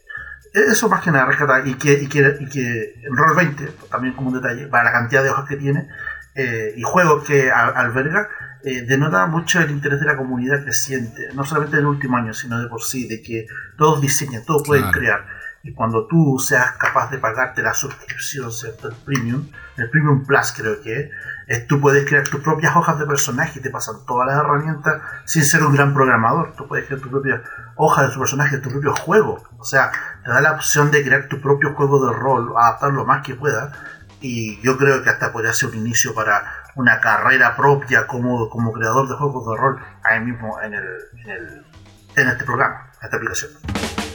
[0.54, 4.14] eso más que nada rescatar y que, y que, y que en Roll 20 también
[4.14, 5.88] como un detalle para la cantidad de hojas que tiene
[6.36, 8.30] eh, y juegos que alberga
[8.64, 12.34] eh, denota mucho el interés de la comunidad creciente, no solamente en el último año,
[12.34, 13.47] sino de por sí, de que
[13.78, 15.26] todos diseñan, todos pueden crear.
[15.64, 18.89] Y cuando tú seas capaz de pagarte la suscripción, ¿cierto?
[18.89, 19.47] El premium,
[19.82, 21.12] el premium plus creo que
[21.48, 25.44] es, tú puedes crear tus propias hojas de personaje te pasan todas las herramientas sin
[25.44, 26.54] ser un gran programador.
[26.56, 27.42] Tú puedes crear tu propia
[27.76, 29.44] hoja de tu personaje, tu propio juego.
[29.58, 29.92] O sea,
[30.24, 33.34] te da la opción de crear tu propio juego de rol, adaptar lo más que
[33.34, 33.72] pueda.
[34.22, 36.44] Y yo creo que hasta podría ser un inicio para
[36.76, 40.86] una carrera propia como, como creador de juegos de rol ahí mismo en, el,
[41.24, 41.66] en, el,
[42.16, 44.09] en este programa, en esta aplicación.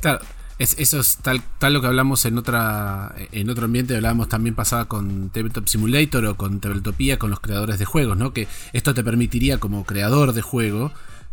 [0.00, 0.20] Claro,
[0.58, 4.86] eso es tal, tal lo que hablamos en otra en otro ambiente, hablábamos también pasaba
[4.86, 8.32] con Tabletop Simulator o con Tabletopía, con los creadores de juegos, ¿no?
[8.32, 10.92] Que esto te permitiría como creador de juego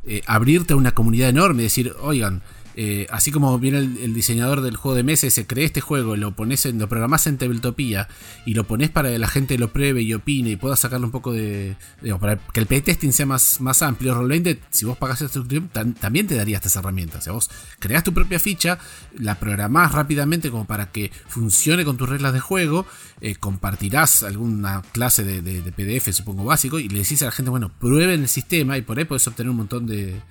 [0.10, 2.42] eh, abrirte a una comunidad enorme y decir, oigan,
[2.80, 6.16] eh, así como viene el, diseñador del juego de mesa y se cree este juego,
[6.16, 8.08] lo pones en, lo programás en Tabletopía
[8.46, 11.12] y lo pones para que la gente lo pruebe y opine y pueda sacarle un
[11.12, 11.76] poco de.
[12.20, 14.14] para que el playtesting sea más, más amplio.
[14.14, 17.22] Roll20, si vos pagás esta suscripción, también te daría estas herramientas.
[17.22, 17.50] O sea, vos
[17.80, 18.78] creás tu propia ficha,
[19.18, 22.86] la programás rápidamente como para que funcione con tus reglas de juego,
[23.22, 27.72] eh, compartirás alguna clase de, PDF, supongo básico, y le decís a la gente, bueno,
[27.80, 30.22] prueben el sistema y por ahí podés obtener un montón de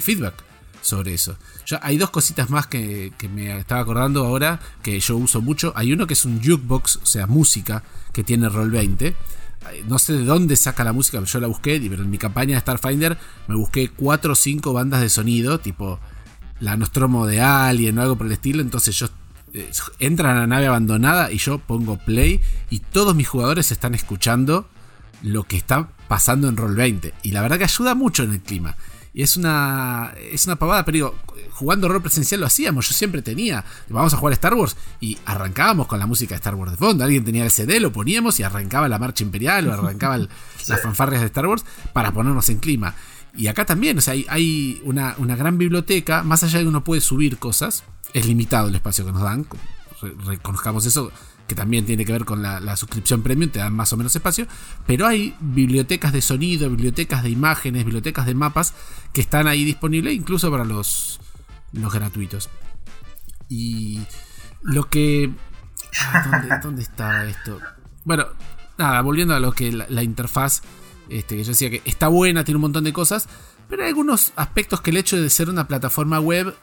[0.00, 0.49] feedback
[0.80, 1.36] sobre eso.
[1.66, 5.72] Ya hay dos cositas más que, me estaba acordando ahora que yo uso mucho.
[5.76, 9.14] Hay uno que es un jukebox, o sea, música, que tiene Roll 20.
[9.86, 12.60] No sé de dónde saca la música, yo la busqué, pero en mi campaña de
[12.60, 16.00] Starfinder me busqué 4 o 5 bandas de sonido, tipo
[16.60, 18.62] la Nostromo de Alien o algo por el estilo.
[18.62, 19.08] Entonces yo
[19.52, 23.94] eh, entran a la nave abandonada y yo pongo play y todos mis jugadores están
[23.94, 24.68] escuchando
[25.22, 27.14] lo que está pasando en Roll 20.
[27.22, 28.76] Y la verdad que ayuda mucho en el clima.
[29.12, 31.14] Y es una, es una pavada, pero digo,
[31.52, 32.88] jugando rol presencial lo hacíamos.
[32.88, 36.54] Yo siempre tenía, vamos a jugar Star Wars y arrancábamos con la música de Star
[36.54, 37.04] Wars de fondo.
[37.04, 40.18] Alguien tenía el CD, lo poníamos y arrancaba la marcha imperial o arrancaba
[40.68, 42.94] las fanfarrias de Star Wars para ponernos en clima.
[43.34, 46.82] Y acá también, o sea, hay, una, una, gran biblioteca, más allá de que uno
[46.82, 49.46] puede subir cosas, es limitado el espacio que nos dan,
[50.26, 51.12] reconozcamos eso,
[51.50, 54.46] que también tiene que ver con la, suscripción premium, te dan más o menos espacio,
[54.86, 58.72] pero hay bibliotecas de sonido, bibliotecas de imágenes, bibliotecas de mapas
[59.12, 61.18] que están ahí disponibles incluso para los,
[61.72, 62.48] los gratuitos.
[63.48, 64.00] Y
[64.62, 65.32] lo que...
[65.98, 67.58] Ah, ¿dónde, estaba esto?
[68.04, 68.26] Bueno,
[68.78, 70.62] nada, volviendo a lo que la, interfaz,
[71.08, 73.28] este, que yo decía que está buena, tiene un montón de cosas,
[73.68, 76.54] pero hay algunos aspectos que el hecho de ser una plataforma web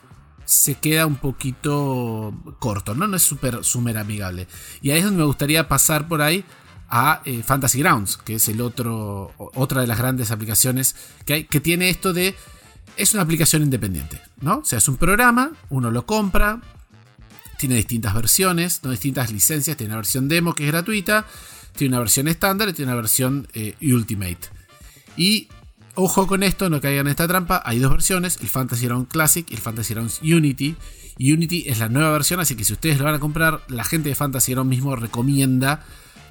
[0.48, 3.06] se queda un poquito corto, ¿no?
[3.06, 4.48] No es súper amigable.
[4.80, 6.42] Y ahí es donde me gustaría pasar por ahí
[6.88, 10.96] a eh, Fantasy Grounds, que es el otro, otra de las grandes aplicaciones
[11.26, 12.34] que hay, que tiene esto de,
[12.96, 14.60] es una aplicación independiente, ¿no?
[14.60, 16.62] O sea, es un programa, uno lo compra,
[17.58, 21.26] tiene distintas versiones, no distintas licencias, tiene una versión demo que es gratuita,
[21.76, 24.48] tiene una versión estándar y tiene una versión eh, Ultimate.
[25.14, 25.48] Y
[26.00, 27.60] Ojo con esto, no caigan en esta trampa.
[27.64, 30.76] Hay dos versiones, el Fantasy Ground Classic y el Fantasy Ground Unity.
[31.18, 34.08] Unity es la nueva versión, así que si ustedes lo van a comprar, la gente
[34.08, 35.84] de Fantasy Ground mismo recomienda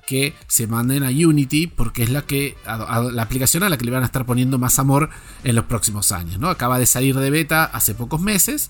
[0.05, 3.91] que se manden a Unity porque es la que la aplicación a la que le
[3.91, 5.09] van a estar poniendo más amor
[5.43, 6.39] en los próximos años.
[6.39, 6.47] ¿no?
[6.47, 8.70] Acaba de salir de beta hace pocos meses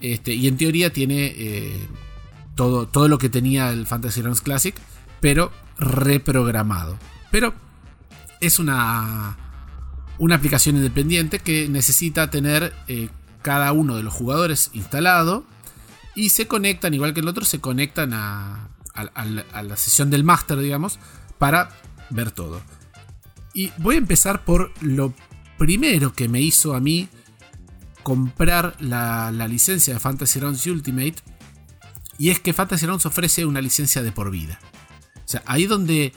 [0.00, 1.88] este, y en teoría tiene eh,
[2.56, 4.74] todo, todo lo que tenía el Fantasy Grounds Classic,
[5.20, 6.98] pero reprogramado.
[7.30, 7.54] Pero
[8.40, 9.36] es una
[10.18, 13.08] una aplicación independiente que necesita tener eh,
[13.42, 15.44] cada uno de los jugadores instalado
[16.14, 20.98] y se conectan, igual que el otro, se conectan a, la sesión del máster, digamos,
[21.38, 21.70] para
[22.10, 22.60] ver todo.
[23.54, 25.14] Y voy a empezar por lo
[25.56, 27.08] primero que me hizo a mí
[28.02, 31.16] comprar la, licencia de Fantasy Rounds Ultimate.
[32.18, 34.58] Y es que Fantasy Rounds ofrece una licencia de por vida.
[35.18, 36.12] O sea, ahí donde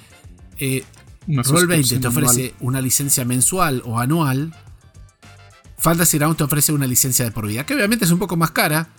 [0.58, 0.84] eh,
[1.28, 4.54] Roll20 te ofrece una licencia mensual o anual.
[5.78, 8.52] Fantasy Ground te ofrece una licencia de por vida, que obviamente es un poco más
[8.52, 8.90] cara,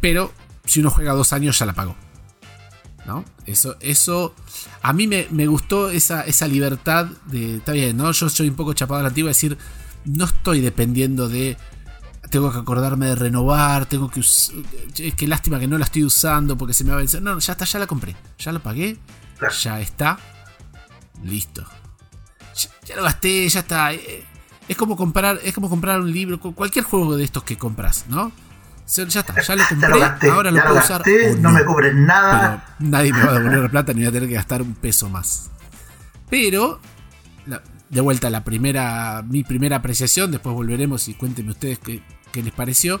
[0.00, 0.32] pero
[0.64, 1.96] si uno juega dos años ya la pagó.
[3.06, 3.24] ¿No?
[3.46, 4.34] Eso, eso
[4.82, 7.58] a mí me, gustó esa, esa, libertad de.
[7.58, 8.10] Está bien, ¿no?
[8.10, 9.56] Yo soy un poco chapado a la antigua, decir,
[10.04, 11.56] no estoy dependiendo de.
[12.30, 14.18] Tengo que acordarme de renovar, tengo que.
[14.18, 17.22] Es que lástima que no la estoy usando porque se me va a vencer.
[17.22, 18.98] No, ya está, ya la compré, ya la pagué,
[19.62, 20.18] ya está
[21.22, 21.64] Listo.
[22.86, 23.92] Ya, lo gasté, ya está.
[23.92, 24.24] Eh,
[24.68, 28.32] es como comprar, es como comprar un libro, cualquier juego de estos que compras, ¿no?
[28.94, 31.02] Ya está, ya lo compré, ahora lo puedo usar.
[31.38, 32.76] no, me cobren nada.
[32.78, 35.08] nadie me va a devolver la plata ni voy a tener que gastar un peso
[35.08, 35.50] más.
[36.30, 36.80] Pero,
[37.88, 42.02] de vuelta, la primera, mi primera apreciación, después volveremos y cuéntenme ustedes qué,
[42.32, 43.00] qué les pareció.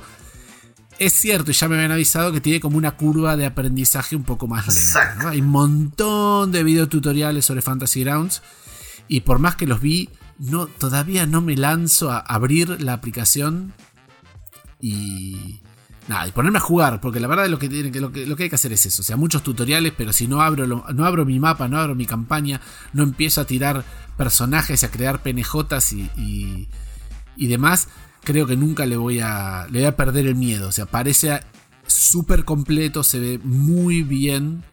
[0.98, 4.24] Es cierto, y ya me habían avisado que tiene como una curva de aprendizaje un
[4.24, 5.28] poco más lenta.
[5.28, 8.42] Hay un montón de videotutoriales sobre Fantasy Grounds.
[9.08, 13.74] Y por más que los vi, no, todavía no me lanzo a abrir la aplicación
[14.80, 15.60] y.
[16.08, 18.48] Nada, y ponerme a jugar, porque la verdad lo que, lo, que, lo que hay
[18.48, 19.02] que hacer es eso.
[19.02, 22.06] O sea, muchos tutoriales, pero si no abro, no abro mi mapa, no abro mi
[22.06, 22.60] campaña,
[22.92, 23.84] no empiezo a tirar
[24.16, 26.68] personajes, a crear PNJs y,
[27.36, 27.88] y demás,
[28.26, 30.68] creo que nunca le voy a, le voy a perder el miedo.
[30.68, 31.40] O sea, parece
[31.86, 34.64] súper completo, se ve muy bien.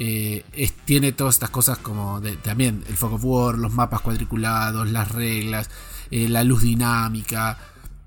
[0.00, 0.44] Eh,
[0.86, 5.70] tiene todas estas cosas como también el Fog of War, los mapas cuadriculados, las reglas,
[6.10, 7.58] eh, la luz dinámica,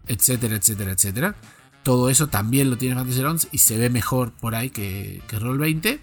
[0.07, 1.35] etcétera, etcétera, etcétera.
[1.83, 5.39] Todo eso también lo tiene Fantasy Grounds y se ve mejor por ahí que, que
[5.39, 6.01] Roll20.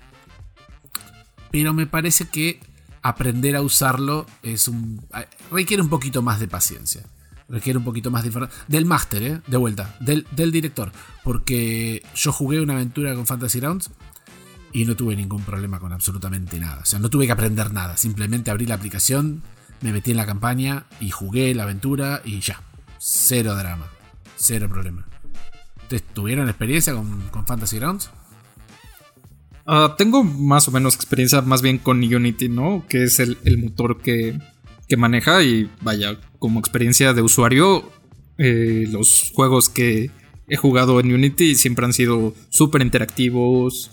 [1.51, 2.61] Pero me parece que
[3.03, 5.05] aprender a usarlo es un,
[5.51, 7.03] requiere un poquito más de paciencia
[7.51, 8.49] requiere un poquito más de.
[8.69, 9.41] Del máster, ¿eh?
[9.47, 10.93] De vuelta, del, director.
[11.25, 13.91] Porque yo jugué una aventura con Fantasy Rounds
[14.73, 16.81] y no tuve ningún problema con absolutamente nada.
[16.83, 17.97] O sea, no tuve que aprender nada.
[17.97, 19.43] Simplemente abrí la aplicación,
[19.81, 22.63] me metí en la campaña y jugué la aventura y ya.
[22.99, 23.87] Cero drama.
[24.37, 25.07] Cero problema.
[25.83, 28.11] ¿Ustedes tuvieron experiencia con, Fantasy Grounds?
[29.67, 32.85] Ah, tengo más o menos experiencia más bien con Unity, ¿no?
[32.89, 34.39] Que es el, el motor que,
[34.89, 37.89] que maneja y vaya, como experiencia de usuario,
[38.39, 40.11] eh, los juegos que
[40.49, 43.93] he jugado en Unity siempre han sido súper interactivos,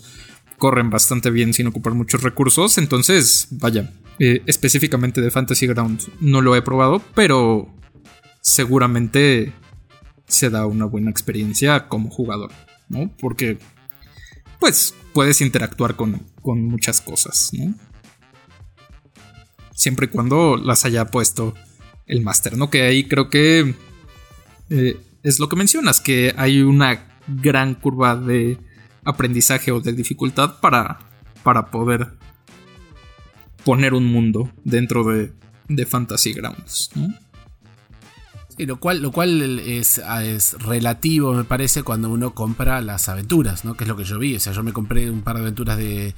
[0.58, 6.40] corren bastante bien sin ocupar muchos recursos, entonces vaya, eh, específicamente de Fantasy Grounds no
[6.40, 7.72] lo he probado, pero
[8.40, 9.52] seguramente
[10.26, 12.50] se da una buena experiencia como jugador,
[12.88, 13.14] ¿no?
[13.20, 13.58] Porque
[14.58, 17.76] pues puedes interactuar con, con muchas cosas, ¿no?
[19.78, 21.54] siempre y cuando las haya puesto
[22.08, 22.70] el máster, ¿no?
[22.70, 23.74] Que ahí creo que
[24.70, 28.58] eh, es lo que mencionas, que hay una gran curva de
[29.04, 30.98] aprendizaje o de dificultad para,
[31.42, 32.08] para poder
[33.64, 35.32] poner un mundo dentro de,
[35.68, 37.14] de Fantasy Grounds, ¿no?
[38.66, 43.74] lo cual, lo cual es, es, relativo, me parece, cuando uno compra las aventuras, ¿no?
[43.74, 44.34] Que es lo que yo vi.
[44.36, 46.14] O sea, yo me compré un par de aventuras de,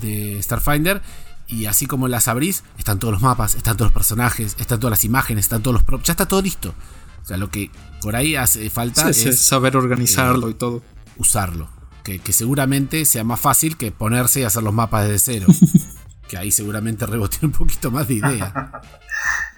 [0.00, 1.02] de Starfinder.
[1.46, 4.90] Y así como las abrís, están todos los mapas, están todos los personajes, están todas
[4.90, 6.74] las imágenes, están todos los props, ya está todo listo.
[7.22, 7.70] O sea, lo que
[8.02, 10.82] por ahí hace falta es saber organizarlo y todo.
[11.16, 11.68] Usarlo.
[12.02, 15.46] Que, que, seguramente sea más fácil que ponerse y hacer los mapas desde cero.
[16.28, 18.70] que ahí seguramente rebote un poquito más de idea.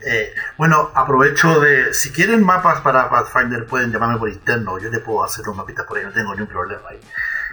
[0.07, 1.93] Eh, bueno, aprovecho de.
[1.93, 4.79] Si quieren mapas para Pathfinder, pueden llamarme por interno.
[4.79, 7.01] Yo les puedo hacer los mapitas por ahí, no tengo ningún problema ahí.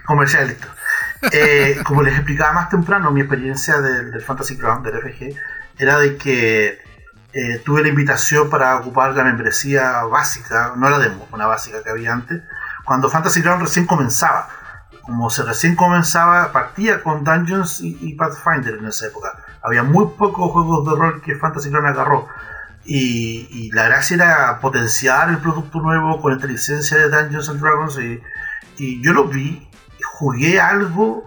[0.06, 0.68] Comercial, listo.
[1.32, 5.36] Eh, como les explicaba más temprano, mi experiencia del, Fantasy Ground, del FG,
[5.78, 6.80] era de que
[7.34, 11.90] eh, tuve la invitación para ocupar la membresía básica, no la demo, una básica que
[11.90, 12.42] había antes,
[12.84, 14.48] cuando Fantasy Ground recién comenzaba.
[15.02, 19.38] Como se recién comenzaba, partía con Dungeons y, Pathfinder en esa época.
[19.62, 22.28] Había muy pocos juegos de rol que Fantasy Ground agarró.
[22.86, 28.00] Y, la gracia era potenciar el producto nuevo con esta licencia de Dungeons and Dragons.
[28.00, 28.22] Y,
[28.78, 29.68] y yo lo vi
[30.18, 31.26] jugué algo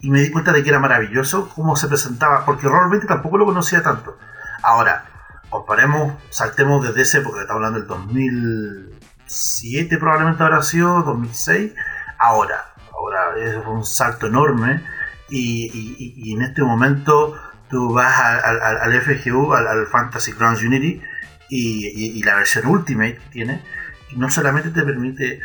[0.00, 3.46] y me di cuenta de que era maravilloso cómo se presentaba, porque Roll20 tampoco lo
[3.46, 4.18] conocía tanto.
[4.62, 5.06] Ahora,
[5.48, 11.72] comparemos, saltemos desde ese, porque estamos hablando del 2007 probablemente habrá sido, 2006,
[12.18, 14.82] ahora, ahora es un salto enorme
[15.28, 17.34] y, en este momento
[17.68, 21.00] tú vas al, FGU, al, Fantasy Grounds Unity
[21.48, 23.62] y, la versión Ultimate tiene,
[24.10, 25.40] y no solamente te permite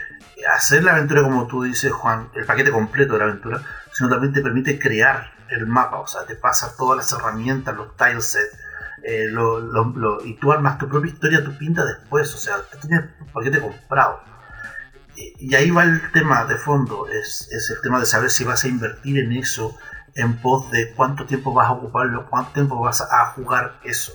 [0.46, 3.62] hacer la aventura como tú dices, Juan, el paquete completo de la aventura,
[3.92, 7.96] sino también te permite crear el mapa, o sea, te pasa todas las herramientas, los
[7.96, 8.58] tilesets,
[9.04, 9.28] eh,
[10.26, 14.22] y tú armas tu propia historia, tu pinta después, o sea, tienes un paquete comprado.
[15.16, 18.64] Y, ahí va el tema de fondo, es, es, el tema de saber si vas
[18.64, 19.76] a invertir en eso
[20.16, 24.14] en pos de cuánto tiempo vas a ocuparlo, cuánto tiempo vas a jugar eso.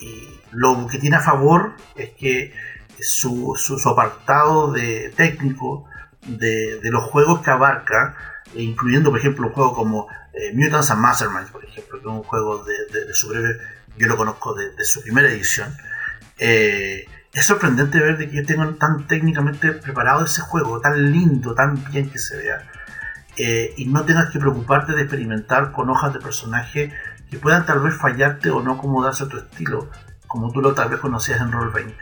[0.00, 2.54] Y lo que tiene a favor es que
[3.02, 5.84] su, su, apartado de técnico
[6.26, 8.16] de, los juegos que abarca,
[8.54, 12.22] incluyendo por ejemplo un juego como eh, Mutants and Masterminds, por ejemplo, que es un
[12.22, 13.58] juego de, de, su breve,
[13.96, 15.74] yo lo conozco de, su primera edición.
[16.38, 21.84] Eh, es sorprendente ver de que tengan tan técnicamente preparado ese juego, tan lindo, tan
[21.90, 22.70] bien que se vea.
[23.36, 26.92] Eh, y no tengas que preocuparte de experimentar con hojas de personaje
[27.30, 29.90] que puedan tal vez fallarte o no acomodarse a tu estilo,
[30.26, 31.94] como tú lo tal vez conocías en Roll20.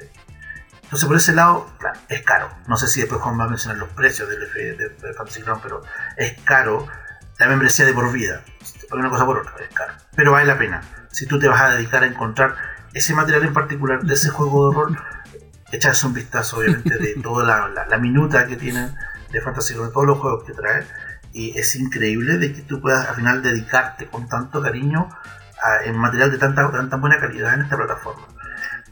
[0.84, 2.48] Entonces, por ese lado, claro, es caro.
[2.68, 4.40] No sé si después Juan va a mencionar los precios del
[4.78, 5.82] de, Fantasy Ground, pero
[6.16, 6.86] es caro
[7.38, 8.42] la membresía de por vida.
[8.62, 9.94] Si te una cosa por otra, es caro.
[10.14, 10.82] Pero vale la pena.
[11.10, 12.54] Si tú te vas a dedicar a encontrar
[12.92, 14.98] ese material en particular de ese juego de rol,
[15.72, 18.94] echas un vistazo, obviamente, de toda la, minuta que tiene
[19.32, 20.86] de Fantasy Ground, de todos los juegos que trae.
[21.32, 25.08] Y es increíble de que tú puedas al final dedicarte con tanto cariño
[25.60, 28.33] a, en material de tanta, de tanta buena calidad en esta plataforma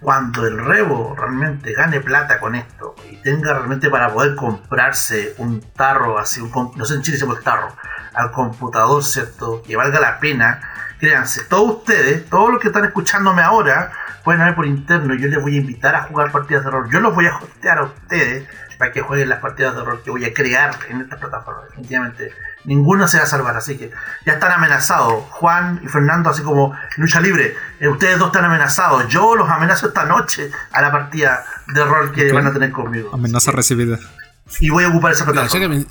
[0.03, 5.61] cuando el Rebo realmente gane plata con esto y tenga realmente para poder comprarse un
[5.61, 7.69] tarro así, un, no sé en Chile se llama tarro,
[8.13, 9.63] al computador, ¿cierto?
[9.63, 10.61] Que valga la pena,
[10.99, 13.93] créanse, todos ustedes, todos los que están escuchándome ahora,
[14.25, 17.01] pueden ver por interno, yo les voy a invitar a jugar partidas de rol, yo
[17.01, 18.49] los voy a hostear a ustedes
[18.83, 22.33] para que jueguen las partidas de rol que voy a crear en esta plataforma, definitivamente
[22.65, 23.93] ninguno se va a salvar, así que
[24.27, 25.23] ya están amenazados.
[25.31, 29.07] Juan y Fernando, así como lucha libre, eh, ustedes dos están amenazados.
[29.07, 33.11] Yo los amenazo esta noche a la partida de rol que van a tener conmigo.
[33.13, 34.01] Amenaza recibida.
[34.59, 35.85] Y voy a ocupar esa plataforma.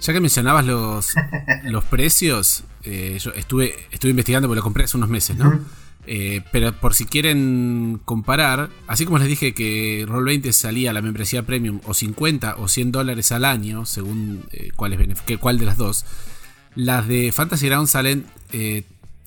[0.00, 1.14] ya, que mencionabas los,
[1.62, 5.60] los precios, eh, yo estuve, estuve investigando porque lo compré hace unos meses, ¿no?
[6.10, 11.42] Eh, pero por si quieren comparar, así como les dije que Roll20 salía la membresía
[11.42, 15.76] premium o 50 o 100 dólares al año, según eh, cuál, es cuál de las
[15.76, 16.06] dos,
[16.74, 18.84] las de Fantasy Ground salen eh,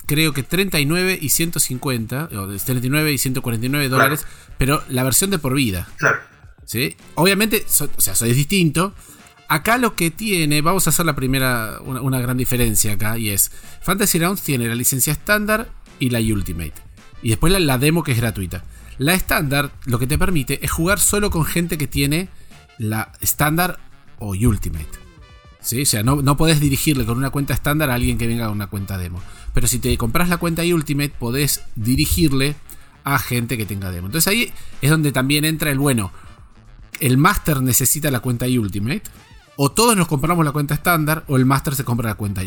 [0.08, 4.26] creo que 39 y 150, o 39 y 149 dólares,
[4.58, 5.88] pero la versión de por vida.
[5.98, 6.18] Claro.
[6.66, 6.98] ¿sí?
[7.14, 8.96] Obviamente, o sea, es distinto.
[9.50, 13.30] Acá lo que tiene, vamos a hacer la primera, una, una gran diferencia acá, y
[13.30, 13.52] es,
[13.84, 15.70] Fantasy Grounds tiene la licencia estándar
[16.02, 16.74] y la Ultimate.
[17.22, 18.66] Y después la, demo que es gratuita.
[18.98, 22.28] La estándar lo que te permite es jugar solo con gente que tiene
[22.78, 23.80] la estándar
[24.20, 24.90] o Ultimate.
[25.62, 25.84] ¿Sí?
[25.84, 28.56] O sea, no, no podés dirigirle con una cuenta estándar a alguien que venga con
[28.56, 29.22] una cuenta demo.
[29.54, 32.56] Pero si te compras la cuenta Ultimate, podés dirigirle
[33.04, 34.08] a gente que tenga demo.
[34.08, 36.12] Entonces ahí es donde también entra el bueno.
[37.00, 39.04] El Master necesita la cuenta Ultimate.
[39.56, 41.24] O todos nos compramos la cuenta estándar.
[41.28, 42.42] O el Master se compra la cuenta,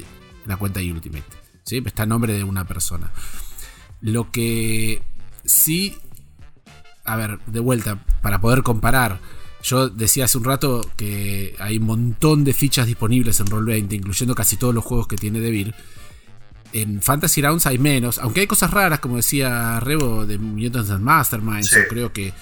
[0.46, 1.44] la cuenta Ultimate.
[1.70, 3.10] Está a nombre de una persona.
[4.04, 5.00] Lo que
[5.46, 5.96] sí,
[7.06, 9.18] a ver, de vuelta, para poder comparar,
[9.62, 14.34] yo decía hace un rato que hay un montón de fichas disponibles en Roll20, incluyendo
[14.34, 15.74] casi todos los juegos que tiene Devir.
[16.74, 21.02] En Fantasy Rounds hay menos, aunque hay cosas raras, como decía Rebo, de Mutants and
[21.02, 22.34] Masterminds, yo creo que,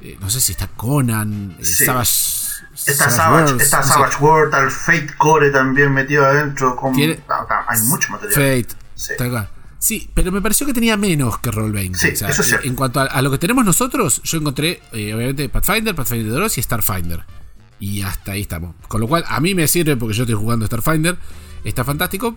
[0.00, 2.44] eh, no sé si está Conan, eh, Savage
[2.86, 6.76] Está Savage, está Savage World, está el Fate Core también metido adentro.
[6.76, 8.62] Con, hay mucho material.
[8.62, 9.14] Fate, sí.
[9.84, 11.94] Sí, pero me pareció que tenía menos que Roll20.
[11.94, 15.94] Sí, eso es En cuanto a, lo que tenemos nosotros, yo encontré, eh, obviamente, Pathfinder,
[15.94, 17.24] Pathfinder 2 y Starfinder.
[17.80, 18.76] Y hasta ahí estamos.
[18.88, 21.18] Con lo cual, a mí me sirve porque yo estoy jugando Starfinder.
[21.64, 22.34] Está fantástico.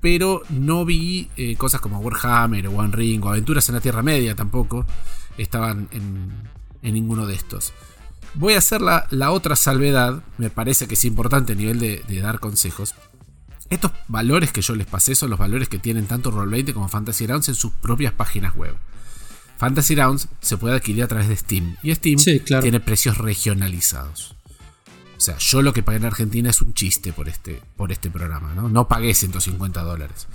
[0.00, 4.04] Pero no vi eh, cosas como Warhammer o One Ring o Aventuras en la Tierra
[4.04, 4.86] Media tampoco.
[5.36, 7.72] Estaban en, ninguno de estos.
[8.34, 10.22] Voy a hacer la, otra salvedad.
[10.36, 12.94] Me parece que es importante a nivel de, de dar consejos.
[13.70, 17.26] Estos valores que yo les pasé son los valores que tienen tanto Roll20 como Fantasy
[17.26, 18.74] Rounds en sus propias páginas web.
[19.58, 22.18] Fantasy Rounds se puede adquirir a través de Steam y Steam
[22.60, 24.36] tiene precios regionalizados.
[25.16, 28.08] O sea, yo lo que pagué en Argentina es un chiste por este, por este
[28.08, 28.68] programa, ¿no?
[28.68, 30.28] No pagué 150 dólares.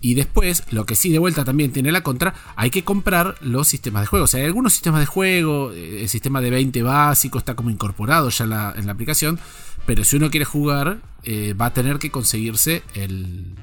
[0.00, 3.68] Y después, lo que sí de vuelta también tiene la contra, hay que comprar los
[3.68, 4.24] sistemas de juego.
[4.24, 7.70] O sea, hay algunos sistemas de juego, eh, el sistema de 20 básico está como
[7.70, 8.44] incorporado ya
[8.76, 9.38] en la aplicación,
[9.86, 13.54] pero si uno quiere jugar, eh, va a tener que conseguirse el,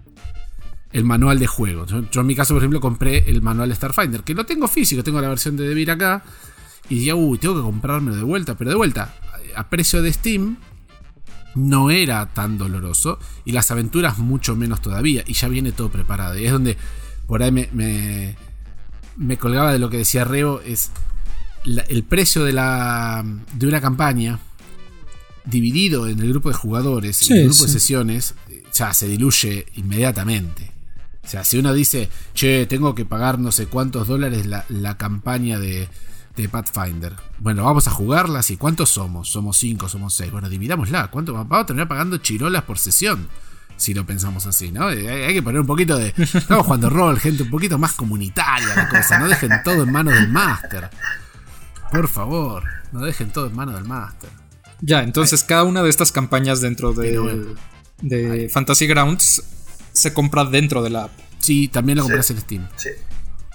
[1.03, 1.85] manual de juego.
[1.85, 5.03] Yo, en mi caso, por ejemplo, compré el manual de Starfinder, que lo tengo físico,
[5.03, 6.23] tengo la versión de Devir acá.
[6.89, 8.55] Y dije, uy, tengo que comprármelo de vuelta.
[8.55, 9.15] Pero de vuelta,
[9.55, 10.57] a precio de Steam,
[11.55, 13.19] no era tan doloroso.
[13.43, 15.23] Y las aventuras mucho menos todavía.
[15.27, 16.37] Y ya viene todo preparado.
[16.37, 16.77] Y es donde
[17.27, 17.69] por ahí me,
[19.15, 20.61] me, colgaba de lo que decía Reo.
[20.61, 20.91] Es
[21.65, 24.39] el precio de, la, de una campaña
[25.45, 28.35] dividido en el grupo de jugadores, en el grupo de sesiones,
[28.73, 30.71] ya se diluye inmediatamente.
[31.23, 35.57] O sea, si uno dice, che, tengo que pagar no sé cuántos dólares la, campaña
[35.57, 35.87] de,
[36.35, 37.13] de, Pathfinder.
[37.39, 39.29] Bueno, vamos a jugarlas y ¿cuántos somos?
[39.29, 40.31] Somos cinco, somos seis.
[40.31, 41.09] Bueno, dividámosla.
[41.09, 41.33] ¿Cuánto?
[41.33, 43.29] Vamos a terminar pagando chirolas por sesión.
[43.77, 44.91] Si lo pensamos así, ¿no?
[44.91, 46.13] Eh, hay, que poner un poquito de.
[46.17, 49.17] Estamos jugando rol, gente, un poquito más comunitaria la cosa.
[49.17, 50.89] No dejen todo en manos del máster.
[51.89, 54.29] Por favor, no dejen todo en manos del máster.
[54.81, 57.55] Ya, entonces cada una de estas campañas dentro de,
[58.01, 59.43] de Fantasy Grounds
[59.93, 61.11] se compra dentro de la app.
[61.39, 62.67] Sí, también lo compras en Steam.
[62.75, 62.89] Sí.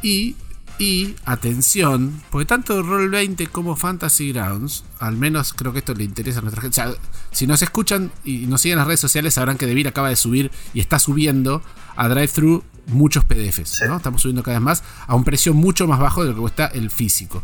[0.03, 0.37] Y,
[0.79, 6.39] y, atención, porque tanto Roll20 como Fantasy Grounds, al menos creo que esto le interesa
[6.39, 6.81] a nuestra gente.
[6.81, 6.95] O sea,
[7.33, 10.17] si nos escuchan y nos siguen en las redes sociales, sabrán que Devir acaba de
[10.17, 11.63] subir y está subiendo
[11.97, 13.83] a DriveThru muchos PDFs.
[13.89, 13.97] ¿no?
[13.97, 16.67] Estamos subiendo cada vez más a un precio mucho más bajo de lo que cuesta
[16.67, 17.43] el físico.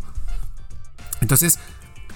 [1.20, 1.58] Entonces,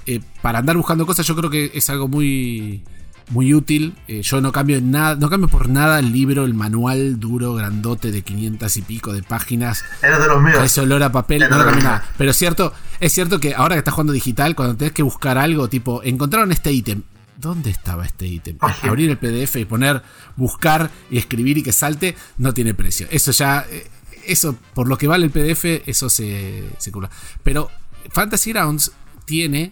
[0.09, 2.83] eh, para andar buscando cosas, yo creo que es algo muy,
[3.29, 3.95] muy útil.
[4.09, 8.11] Eh, yo no cambio nada, no cambio por nada el libro, el manual duro, grandote
[8.11, 9.85] de 500 y pico de páginas.
[10.03, 10.61] Era de los míos.
[10.65, 12.05] Ese olor a papel, no cambio nada.
[12.17, 15.37] Pero es cierto, es cierto que ahora que estás jugando digital, cuando tenés que buscar
[15.37, 17.03] algo, tipo, encontraron este ítem.
[17.37, 18.57] ¿Dónde estaba este ítem?
[18.83, 20.03] Abrir el PDF y poner,
[20.37, 23.07] buscar y escribir y que salte, no tiene precio.
[23.11, 23.87] Eso ya, eh,
[24.27, 27.11] eso, por lo que vale el PDF, eso se, se cura.
[27.43, 27.71] Pero
[28.11, 28.93] Fantasy Grounds
[29.27, 29.71] tiene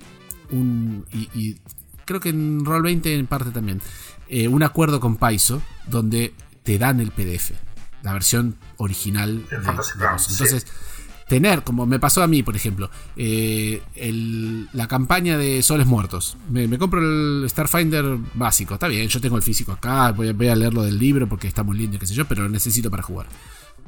[0.51, 1.57] y,
[2.05, 3.81] creo que en Roll20 en parte también,
[4.29, 7.53] eh, un acuerdo con Paizo donde te dan el PDF,
[8.03, 10.67] la versión original de, Entonces,
[11.29, 13.83] tener, como me pasó a mí, por ejemplo, eh,
[14.73, 16.37] la campaña de Soles Muertos.
[16.49, 20.57] Me, compro el Starfinder básico, está bien, yo tengo el físico acá, voy, voy, a
[20.57, 23.03] leerlo del libro porque está muy lindo y qué sé yo, pero lo necesito para
[23.03, 23.27] jugar.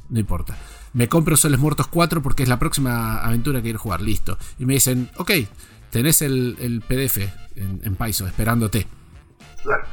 [0.08, 0.56] No importa.
[0.94, 4.38] Me compro Soles Muertos 4 porque es la próxima aventura que quiero jugar, listo.
[4.58, 5.30] Y me dicen, ok,
[5.90, 7.18] tenés el, PDF
[7.56, 8.86] en, en Paiso esperándote.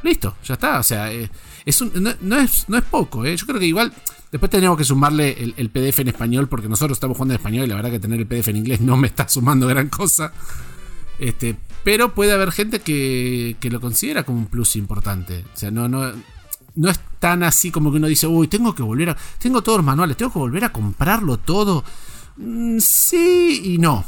[0.02, 0.78] Listo, ya está.
[0.78, 1.30] O sea, eh,
[1.64, 3.24] es no, es, no es poco.
[3.24, 3.36] Eh.
[3.36, 3.92] Yo creo que igual
[4.30, 7.68] después tenemos que sumarle el, PDF en español porque nosotros estamos jugando en español y
[7.68, 10.32] la verdad que tener el PDF en inglés no me está sumando gran cosa.
[11.18, 15.44] Este, pero puede haber gente que, que lo considera como un plus importante.
[15.54, 16.12] O sea, no, no,
[16.74, 19.16] no es tan así como que uno dice, uy, tengo que volver a.
[19.38, 21.84] Tengo todos los manuales, tengo que volver a comprarlo todo.
[22.36, 24.04] Mm, sí y no.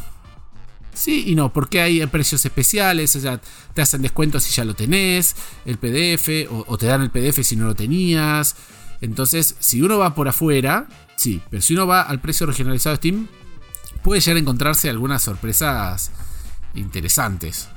[0.99, 3.41] Sí y no, porque hay precios especiales, o sea,
[3.73, 7.55] te hacen descuentos si ya lo tenés, el PDF, o, te dan el PDF si
[7.55, 8.57] no lo tenías.
[9.01, 12.97] Entonces, si uno va por afuera, sí, pero si uno va al precio regionalizado de
[12.97, 13.29] Steam,
[14.03, 16.11] puede llegar a encontrarse algunas sorpresas
[16.75, 17.69] interesantes.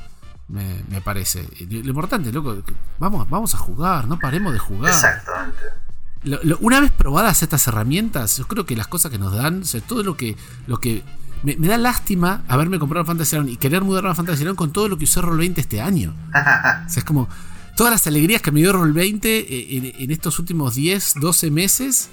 [0.47, 1.47] Me, parece.
[1.69, 2.57] Lo, importante, loco,
[2.97, 4.91] vamos, vamos a jugar, no paremos de jugar.
[4.91, 5.59] Exactamente.
[6.59, 9.79] una vez probadas estas herramientas, yo creo que las cosas que nos dan, o sea,
[9.79, 11.03] todo lo que, lo que
[11.43, 14.87] me, da lástima haberme comprado Fantasy Zone y querer mudarme a Fantasy Zone con todo
[14.87, 16.13] lo que usé Roll20 este año.
[16.29, 17.27] o sea, es como
[17.75, 22.09] todas las alegrías que me dio Roll20 eh, en, estos últimos 10, 12 meses.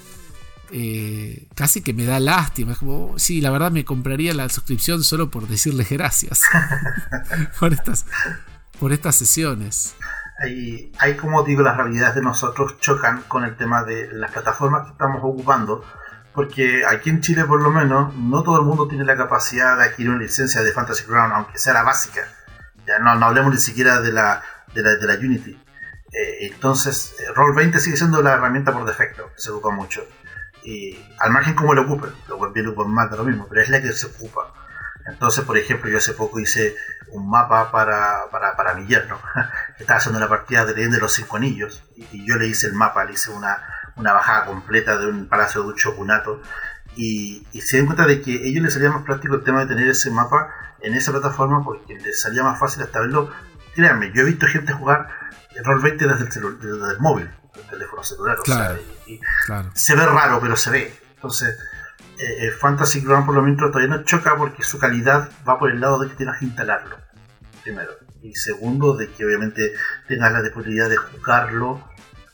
[0.71, 2.73] Eh, casi que me da lástima.
[2.73, 6.43] Es como, sí, la verdad me compraría la suscripción solo por decirles gracias
[7.61, 8.07] por, estas,
[8.79, 9.95] por estas sesiones.
[10.41, 14.85] Hay, hay, como digo, las realidades de nosotros chocan con el tema de las plataformas
[14.85, 15.85] que estamos ocupando
[16.39, 19.87] porque aquí en Chile por lo menos no todo el mundo tiene la capacidad de
[19.87, 22.29] adquirir una licencia de Fantasy Ground, aunque sea la básica.
[22.87, 24.41] Ya no, no hablemos ni siquiera de la,
[24.73, 25.61] de la, de la Unity.
[26.13, 30.07] Eh, entonces, eh, Roll20 sigue siendo la herramienta por defecto, se ocupa mucho.
[30.63, 33.69] Y al margen como lo ocupen, lo bien lo ocupan más lo mismo, pero es
[33.69, 34.55] la que se ocupa.
[35.09, 36.77] Entonces, por ejemplo, yo hace poco hice
[37.09, 39.19] un mapa para, para, para mi yerno.
[39.81, 43.05] Estaba haciendo la partida de de los Cinco Anillos y, yo le hice el mapa,
[43.05, 43.61] le hice una,
[43.99, 46.41] una bajada completa de un palacio de un shogunato.
[46.97, 49.61] Y, y se dan cuenta de que a ellos les salía más práctico el tema
[49.61, 50.49] de tener ese mapa
[50.81, 53.31] en esa plataforma porque les salía más fácil hasta verlo.
[53.75, 55.09] Créanme, yo he visto gente jugar
[55.55, 58.39] el Roll 20 desde el, desde el móvil, el teléfono celular.
[59.75, 61.01] Se ve raro, pero se ve.
[61.15, 61.57] Entonces,
[62.19, 65.71] eh, eh, Fantasy Ground por lo menos todavía no choca porque su calidad va por
[65.71, 66.97] el lado de que tienes que instalarlo,
[67.63, 67.93] primero.
[68.23, 69.73] Y segundo, de que obviamente
[70.09, 71.89] tengas la posibilidad de jugarlo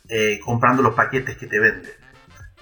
[0.08, 1.92] eh, comprando los paquetes que te venden.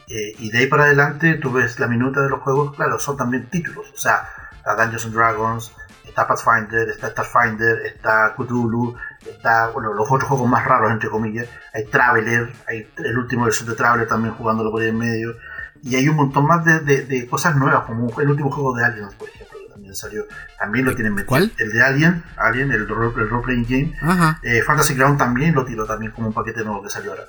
[0.07, 3.49] y de ahí para adelante tú ves la minuta de los juegos, claro, son también
[3.49, 3.90] títulos.
[3.95, 5.72] O sea, está Dungeons and Dragons,
[6.12, 8.95] está Pathfinder, está Starfinder, está Cthulhu,
[9.26, 11.49] está, bueno, los otros juegos más raros, entre comillas.
[11.72, 15.34] Hay Traveler, hay el último versión de Traveler también jugándolo por ahí en medio.
[15.82, 19.14] Y hay un montón más de, de, cosas nuevas, como el último juego de Aliens,
[19.14, 19.51] por ejemplo,
[19.95, 20.26] salió.
[20.59, 21.28] También lo tienen metido.
[21.28, 21.53] ¿Cuál?
[21.59, 23.12] El de Alien, Alien, el, role,
[23.43, 24.38] playing game.
[24.43, 27.24] Eh, Fantasy Ground también lo tiró también como un paquete nuevo que salió ahora.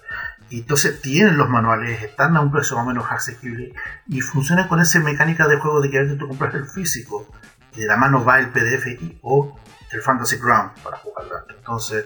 [0.50, 3.74] Y entonces tienen los manuales, están a un precio más o menos asequible
[4.08, 7.28] y funcionan con esa mecánica de juego de que a veces tú compras el físico
[7.76, 9.58] de la mano va el PDF y, o
[9.92, 12.06] el Fantasy Ground para jugar Entonces,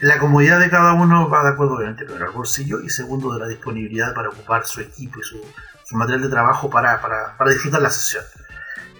[0.00, 3.40] la comodidad de cada uno va de acuerdo, obviamente, primero al bolsillo y segundo de
[3.40, 5.40] la disponibilidad para ocupar su equipo y su,
[5.92, 6.98] material de trabajo para,
[7.48, 8.24] disfrutar la sesión.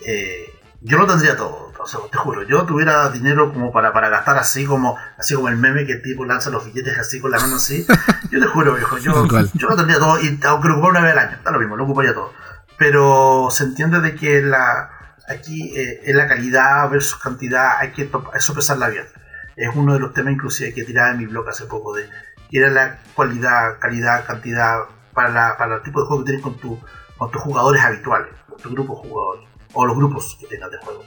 [0.06, 1.72] Eh, yo no tendría todo,
[2.10, 5.86] te juro, yo tuviera dinero como para, para gastar así como así como el meme
[5.86, 7.86] que el tipo lanza los billetes así con la mano así,
[8.30, 11.12] yo te juro, viejo, yo, yo no tendría todo, y aunque lo ocupara una vez
[11.12, 12.32] al año, está lo mismo, lo ocuparía todo.
[12.78, 18.10] Pero se entiende de que la, aquí eh, en la calidad versus cantidad hay que
[18.38, 19.04] sopesarla bien.
[19.56, 22.08] Es uno de los temas inclusive que tiraba en mi blog hace poco de
[22.50, 24.80] que era la cualidad, calidad, cantidad
[25.14, 26.78] para, la, para el tipo de juego que tienes con, tu,
[27.16, 30.78] con tus jugadores habituales, con tu grupo de jugadores, o los grupos que tengas de
[30.78, 31.04] juego.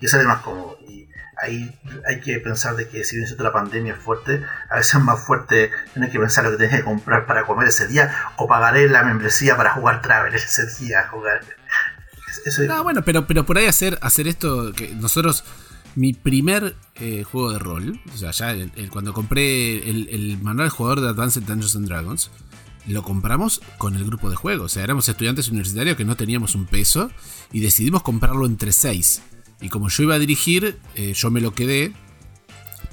[0.00, 0.78] Y sale más cómodo.
[0.88, 1.08] Y
[1.40, 5.00] ahí hay que pensar de que si bien la pandemia es fuerte, a veces es
[5.00, 8.46] más fuerte tener que pensar lo que tienes que comprar para comer ese día o
[8.46, 11.40] pagaré la membresía para jugar Travel ese día, jugar
[12.70, 15.44] Ah, bueno, pero, pero por ahí hacer, hacer esto, que nosotros,
[15.94, 18.54] mi primer eh, juego de rol, o sea, ya
[18.90, 22.30] cuando compré el, manual jugador de Advanced Dungeons and Dragons,
[22.86, 24.64] lo compramos con el grupo de juego.
[24.64, 27.10] O sea, éramos estudiantes universitarios que no teníamos un peso
[27.52, 29.22] y decidimos comprarlo entre seis.
[29.60, 31.94] Y como yo iba a dirigir, eh, yo me lo quedé,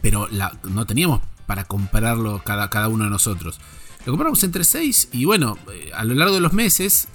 [0.02, 0.28] pero
[0.64, 3.60] no teníamos para comprarlo cada, cada uno de nosotros.
[4.06, 7.08] Lo compramos entre seis y bueno, eh, a lo largo de los meses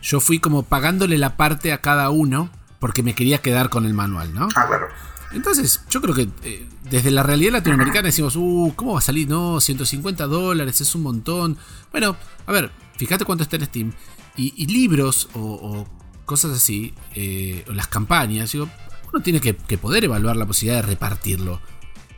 [0.00, 3.94] yo fui como pagándole la parte a cada uno porque me quería quedar con el
[3.94, 4.48] manual, ¿no?
[4.56, 4.88] Ah, claro.
[5.34, 9.28] Entonces, yo creo que eh, desde la realidad latinoamericana decimos, uh, ¿cómo va a salir?
[9.28, 11.56] No, 150 dólares es un montón.
[11.90, 12.16] Bueno,
[12.46, 13.92] a ver, fíjate cuánto está en Steam.
[14.36, 15.86] Y, libros o,
[16.24, 18.68] cosas así, eh, o las campañas, digo,
[19.12, 21.60] uno tiene que, poder evaluar la posibilidad de repartirlo.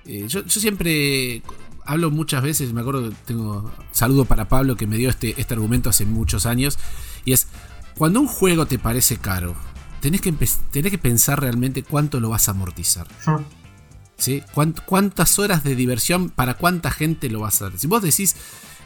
[0.05, 1.43] Eh, yo, siempre
[1.85, 5.55] hablo muchas veces, me acuerdo que tengo saludo para Pablo que me dio este, este
[5.55, 6.79] argumento hace muchos años,
[7.25, 7.49] y es,
[7.97, 9.57] cuando un juego te parece caro,
[10.05, 10.33] tenés que,
[10.71, 13.07] tenés que pensar realmente cuánto lo vas a amortizar.
[14.19, 14.43] ¿Sí?
[14.85, 17.79] ¿Cuántas horas de diversión para cuánta gente lo vas a dar?
[17.79, 18.37] Si vos decís,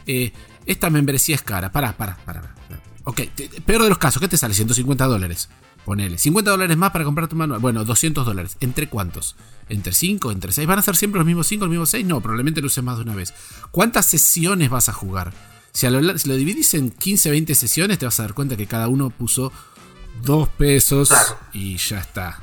[0.05, 0.31] eh,
[0.65, 2.55] esta membresía es cara, pará, pará, pará.
[3.03, 3.21] Ok,
[3.65, 4.53] peor de los casos, ¿qué te sale?
[4.53, 5.49] 150 dólares.
[5.83, 6.17] Ponele.
[6.17, 7.59] 50 dólares más para comprar tu manual.
[7.59, 8.55] Bueno, 200 dólares.
[8.61, 9.35] ¿Entre cuántos?
[9.67, 10.31] ¿Entre 5?
[10.31, 10.67] ¿Entre 6?
[10.67, 12.05] ¿Van a ser siempre los mismos 5, los mismos 6?
[12.05, 13.33] No, probablemente lo uses más de una vez.
[13.71, 15.33] ¿Cuántas sesiones vas a jugar?
[15.71, 19.09] Si, lo, dividís en 15, 20 sesiones, te vas a dar cuenta que cada uno
[19.09, 19.51] puso
[20.23, 21.11] 2 pesos
[21.53, 22.39] y ya está.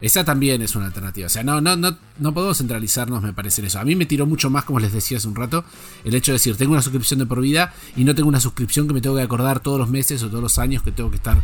[0.00, 1.26] Esa también es una alternativa.
[1.26, 3.80] O sea, no, no, no, no podemos centralizarnos, me parece, en eso.
[3.80, 5.64] A mí me tiró mucho más, como les decía hace un rato,
[6.04, 8.86] el hecho de decir, tengo una suscripción de por vida y no tengo una suscripción
[8.86, 11.16] que me tengo que acordar todos los meses o todos los años que tengo que
[11.16, 11.42] estar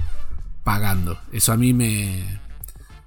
[0.62, 1.18] pagando.
[1.32, 2.40] Eso a mí me,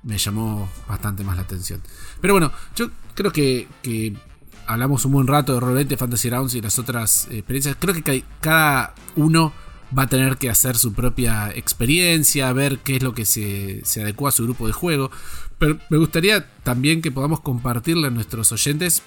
[0.04, 1.82] me llamó bastante más la atención.
[2.20, 4.18] Pero bueno, yo creo que, que
[4.66, 7.78] hablamos un buen rato de Rolete, Fantasy Rounds y las otras experiencias.
[7.80, 9.54] Creo que cada uno
[9.98, 14.30] va a tener que hacer su propia experiencia, ver qué es lo que se, adecua
[14.30, 15.12] a su grupo de juego.
[15.60, 19.04] Pero me gustaría también que podamos compartirle a nuestros oyentes,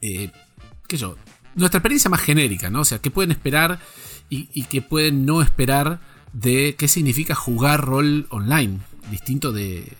[0.00, 0.30] eh,
[0.86, 1.16] qué yo,
[1.54, 2.80] nuestra experiencia más genérica, ¿no?
[2.80, 3.80] O sea, qué pueden esperar
[4.30, 6.00] y, y qué pueden no esperar
[6.32, 8.78] de qué significa jugar rol online,
[9.10, 9.92] distinto de,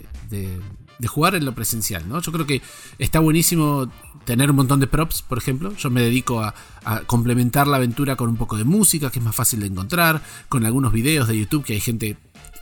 [1.06, 2.20] jugar en lo presencial, ¿no?
[2.20, 2.60] Yo creo que
[2.98, 3.90] está buenísimo
[4.24, 5.74] tener un montón de props, por ejemplo.
[5.76, 6.54] Yo me dedico a,
[7.06, 10.64] complementar la aventura con un poco de música, que es más fácil de encontrar, con
[10.64, 12.16] algunos videos de YouTube que hay gente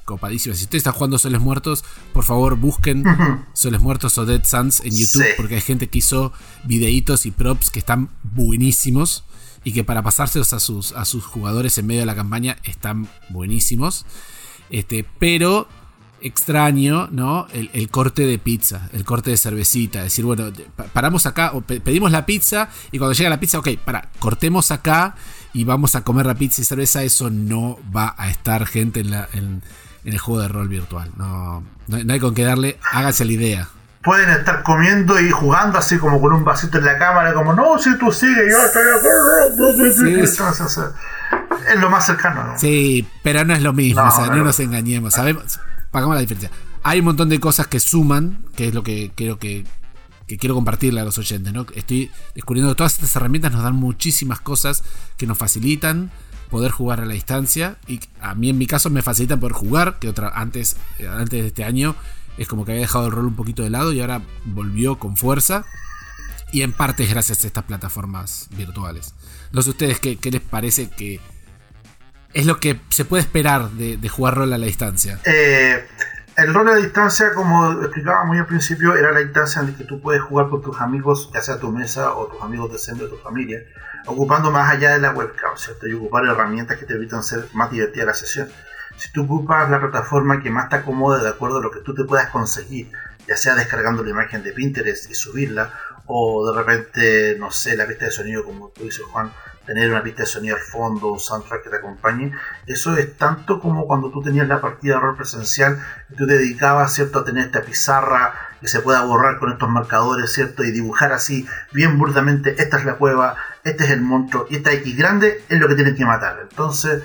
[0.04, 0.54] copadísima.
[0.54, 3.04] Si usted está jugando Soles Muertos, por favor busquen
[3.52, 6.32] Soles Muertos o Dead Suns en YouTube, porque hay gente que hizo
[6.64, 9.24] videitos y props que están buenísimos
[9.62, 13.08] y que para pasárselos a sus, a sus jugadores en medio de la campaña están
[13.28, 14.06] buenísimos.
[14.70, 15.68] Este, pero
[16.26, 17.46] extraño, ¿no?
[17.52, 20.02] El, corte de pizza, el corte de cervecita.
[20.02, 20.50] decir, bueno,
[20.92, 25.14] paramos acá, o pedimos la pizza y cuando llega la pizza, ok, para, cortemos acá
[25.52, 27.02] y vamos a comer la pizza y cerveza.
[27.02, 29.62] Eso no va a estar, gente, en, la, en,
[30.04, 31.10] el juego de rol virtual.
[31.16, 33.68] No, no, hay con qué darle, hágase la idea.
[34.02, 37.78] Pueden estar comiendo y jugando así como con un vasito en la cámara, como, no,
[37.78, 38.84] si tú sigues, yo estoy
[41.68, 42.44] es lo más cercano.
[42.44, 42.58] ¿no?
[42.58, 45.58] Sí, pero no es lo mismo, o sea, no, nos engañemos, sabemos,
[45.90, 46.50] pagamos la diferencia.
[46.82, 49.64] Hay un montón de cosas que suman, que es lo que creo que,
[50.38, 51.66] quiero compartirle a los oyentes, ¿no?
[51.74, 54.82] Estoy descubriendo que todas estas herramientas nos dan muchísimas cosas
[55.16, 56.10] que nos facilitan
[56.50, 59.98] poder jugar a la distancia y a mí en mi caso me facilitan poder jugar,
[59.98, 60.76] que otra antes
[61.08, 61.96] antes de este año
[62.38, 65.16] es como que había dejado el rol un poquito de lado y ahora volvió con
[65.16, 65.64] fuerza.
[66.52, 69.14] Y en parte es gracias a estas plataformas virtuales.
[69.52, 71.20] No sé ustedes qué, les parece que
[72.32, 75.18] es lo que se puede esperar de, jugar rol a la distancia.
[75.24, 75.84] Eh,
[76.36, 79.78] el rol a la distancia, como explicaba muy al principio, era la distancia en la
[79.78, 82.94] que tú puedes jugar con tus amigos, ya sea tu mesa o tus amigos de
[82.94, 83.60] de tu familia,
[84.06, 85.86] ocupando más allá de la webcam, ¿cierto?
[85.88, 88.48] Y ocupar herramientas que te evitan ser más divertida la sesión.
[88.96, 91.94] Si tú ocupas la plataforma que más te acomode de acuerdo a lo que tú
[91.94, 92.90] te puedas conseguir,
[93.26, 95.72] ya sea descargando la imagen de Pinterest y subirla,
[96.06, 99.32] o de repente, no sé, la pista de sonido, como tú dices, Juan,
[99.66, 102.32] tener una pista de sonido al fondo, un soundtrack que te acompañe,
[102.66, 106.34] eso es tanto como cuando tú tenías la partida de rol presencial y tú te
[106.38, 110.70] dedicabas, ¿cierto?, a tener esta pizarra que se pueda borrar con estos marcadores, ¿cierto?, y
[110.70, 114.96] dibujar así, bien burdamente, esta es la cueva, este es el monstruo, y esta X
[114.96, 116.38] grande es lo que tienes que matar.
[116.48, 117.02] Entonces,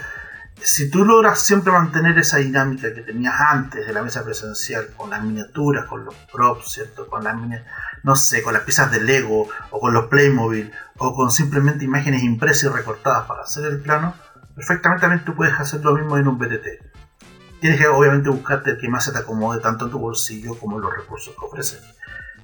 [0.64, 5.09] si tú logras siempre mantener esa dinámica que tenías antes de la mesa presencial, con
[5.09, 7.07] las miniaturas, con los props, ¿cierto?
[7.07, 7.36] Con las
[8.03, 12.24] no sé, con las piezas de Lego, o con los Playmobil, o con simplemente imágenes
[12.24, 14.14] impresas y recortadas para hacer el plano,
[14.55, 16.68] perfectamente también tú puedes hacer lo mismo en un BTT.
[17.59, 20.78] Tienes que obviamente buscarte el que más se te acomode tanto en tu bolsillo como
[20.78, 21.80] en los recursos que ofrecen.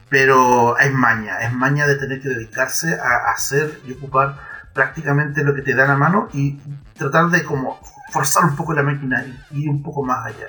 [0.10, 4.38] Pero es maña, es maña de tener que dedicarse a hacer y ocupar
[4.74, 6.60] prácticamente lo que te da la mano y
[6.94, 7.80] tratar de como
[8.10, 10.48] forzar un poco la máquina y ir un poco más allá.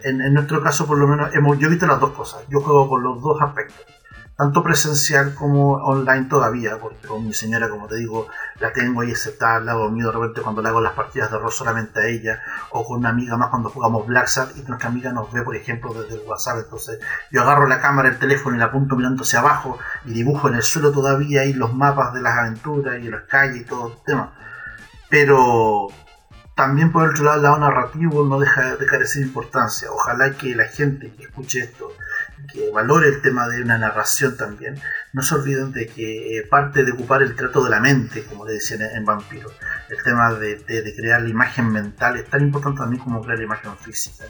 [0.00, 2.42] En, en, nuestro caso, por lo menos, hemos, yo he visto las dos cosas.
[2.48, 3.84] Yo juego por los dos aspectos
[4.36, 8.26] tanto presencial como online todavía, porque con mi señora, como te digo,
[8.58, 11.52] la tengo ahí aceptada lado mío de repente cuando le hago las partidas de rol
[11.52, 15.32] solamente a ella, o con una amiga más cuando jugamos Black y nuestra amiga nos
[15.32, 16.98] ve, por ejemplo, desde el WhatsApp, entonces
[17.30, 20.54] yo agarro la cámara, el teléfono y la apunto mirando hacia abajo y dibujo en
[20.54, 24.04] el suelo todavía ahí los mapas de las aventuras y las calles y todo el
[24.04, 24.32] tema.
[25.08, 25.88] Pero
[26.54, 29.90] también por otro lado, el lado narrativo no deja de carecer de importancia.
[29.90, 31.92] Ojalá que la gente que escuche esto
[32.52, 34.80] que valore el tema de una narración también,
[35.12, 38.44] no se olviden de que eh, parte de ocupar el trato de la mente, como
[38.44, 39.50] le decían en, Vampiro,
[39.88, 43.44] el tema de, de, crear la imagen mental es tan importante también como crear la
[43.44, 44.24] imagen física.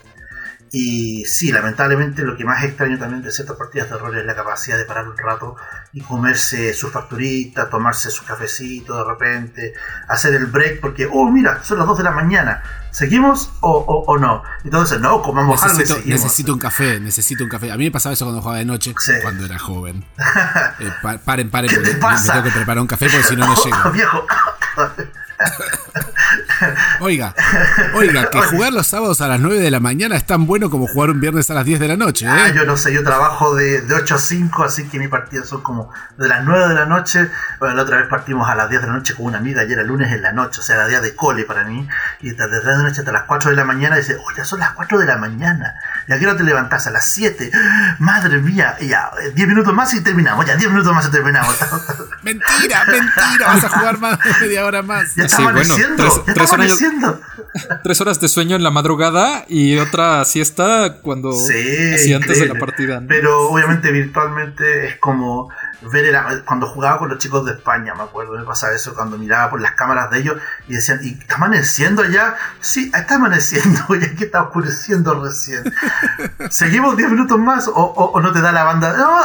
[0.76, 4.34] Y sí, lamentablemente lo que más extraño también de ciertas partidas de rol es la
[4.34, 5.54] capacidad de parar un rato
[5.92, 9.74] y comerse su facturita, tomarse su cafecito de repente,
[10.08, 14.42] hacer el break porque, oh, mira, son las 2 de la mañana, ¿seguimos o, no?
[14.64, 17.70] Entonces, no, comamos necesito, algo Necesito un café, necesito un café.
[17.70, 20.04] A mí me pasaba eso cuando jugaba de noche, cuando era joven.
[20.80, 20.90] Eh,
[21.24, 23.90] paren, paren, porque me tengo que preparar un café porque si no, no llego.
[23.92, 24.26] Viejo.
[27.00, 27.34] oiga,
[27.94, 30.86] oiga, que jugar los sábados a las 9 de la mañana es tan bueno como
[30.86, 32.26] jugar un viernes a las 10 de la noche.
[32.26, 32.52] Ah, ¿eh?
[32.54, 35.62] yo no sé, yo trabajo de, de, 8 a 5, así que mi partida son
[35.62, 37.28] como de las 9 de la noche.
[37.58, 39.78] Bueno, la otra vez partimos a las 10 de la noche con una amiga, ayer
[39.78, 41.86] era lunes en la noche, o sea, era día de cole para mí.
[42.20, 44.72] Y desde la noche hasta las 4 de la mañana dice, oh, ya son las
[44.72, 45.74] 4 de la mañana.
[46.08, 46.86] ¿Y a qué hora te levantás?
[46.86, 47.50] A las 7.
[47.98, 51.54] Madre mía, ya, 10 eh, minutos más y terminamos, ya 10 minutos más y terminamos.
[52.22, 55.14] mentira, mentira, vas a jugar más media hora más.
[55.16, 56.78] Ya está amaneciendo, tres, horas,
[57.82, 62.58] tres, horas, de sueño en la madrugada y otra siesta cuando sí, antes de la
[62.58, 63.02] partida.
[63.06, 65.50] Pero obviamente virtualmente es como
[65.82, 69.50] ver cuando jugaba con los chicos de España, me acuerdo, me pasaba eso cuando miraba
[69.50, 70.36] por las cámaras de ellos
[70.68, 72.36] y decían, ¿y está amaneciendo ya?
[72.60, 75.64] Sí, está amaneciendo, ya que está oscureciendo recién.
[76.50, 78.96] ¿Seguimos 10 minutos más o, no te da la banda?
[78.96, 79.20] No,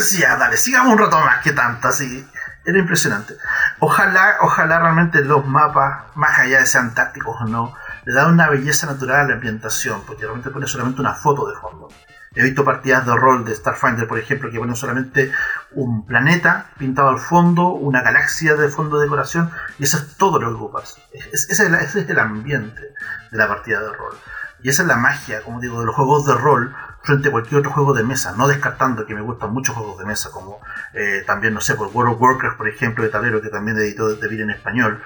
[0.00, 2.26] Sí, ya, dale, sigamos un rato más, que tanto, así.
[2.64, 3.34] Era impresionante.
[3.80, 7.74] Ojalá, ojalá realmente los mapas, más allá de sean tácticos o no,
[8.04, 11.56] le da una belleza natural a la ambientación, porque realmente pone solamente una foto de
[11.56, 11.88] fondo.
[12.34, 15.32] He visto partidas de rol de Starfinder, por ejemplo, que ponen solamente
[15.72, 20.38] un planeta pintado al fondo, una galaxia de fondo de decoración, y eso es todo
[20.40, 20.96] lo que ocupas.
[21.32, 22.82] ese es el ambiente
[23.30, 24.14] de la partida de rol.
[24.62, 27.60] Y esa es la magia, como digo, de los juegos de rol frente a cualquier
[27.60, 30.60] otro juego de mesa, no descartando que me gustan muchos juegos de mesa, como
[30.94, 34.08] eh, también, no sé, por World of Warcraft, por ejemplo, de tablero, que también editó
[34.08, 35.00] de en español.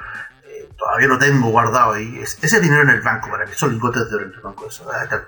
[0.44, 2.20] Eh, todavía lo tengo guardado ahí.
[2.20, 4.90] ese dinero en el banco para mí, son lingotes de oro en el banco, eso,
[4.90, 5.22] a esta.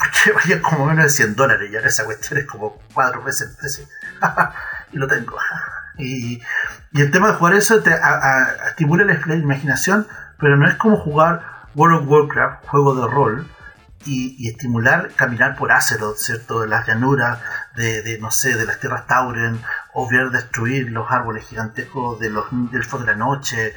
[0.22, 3.56] Porque vaya como menos de 100 dólares, ya esa cuestión es como cuatro veces el
[3.56, 3.84] precio.
[4.92, 5.36] y lo tengo.
[5.98, 6.42] y,
[6.92, 7.94] y, el tema de jugar eso te
[8.68, 10.06] estimula la imaginación,
[10.38, 13.46] pero no es como jugar World of Warcraft, juego de rol,
[14.04, 16.60] y, estimular caminar por Azeroth, ¿cierto?
[16.60, 17.38] De las llanuras,
[17.76, 19.60] de, no sé, de las tierras Tauren,
[19.92, 23.74] o ver destruir los árboles gigantescos de los elfos de la noche.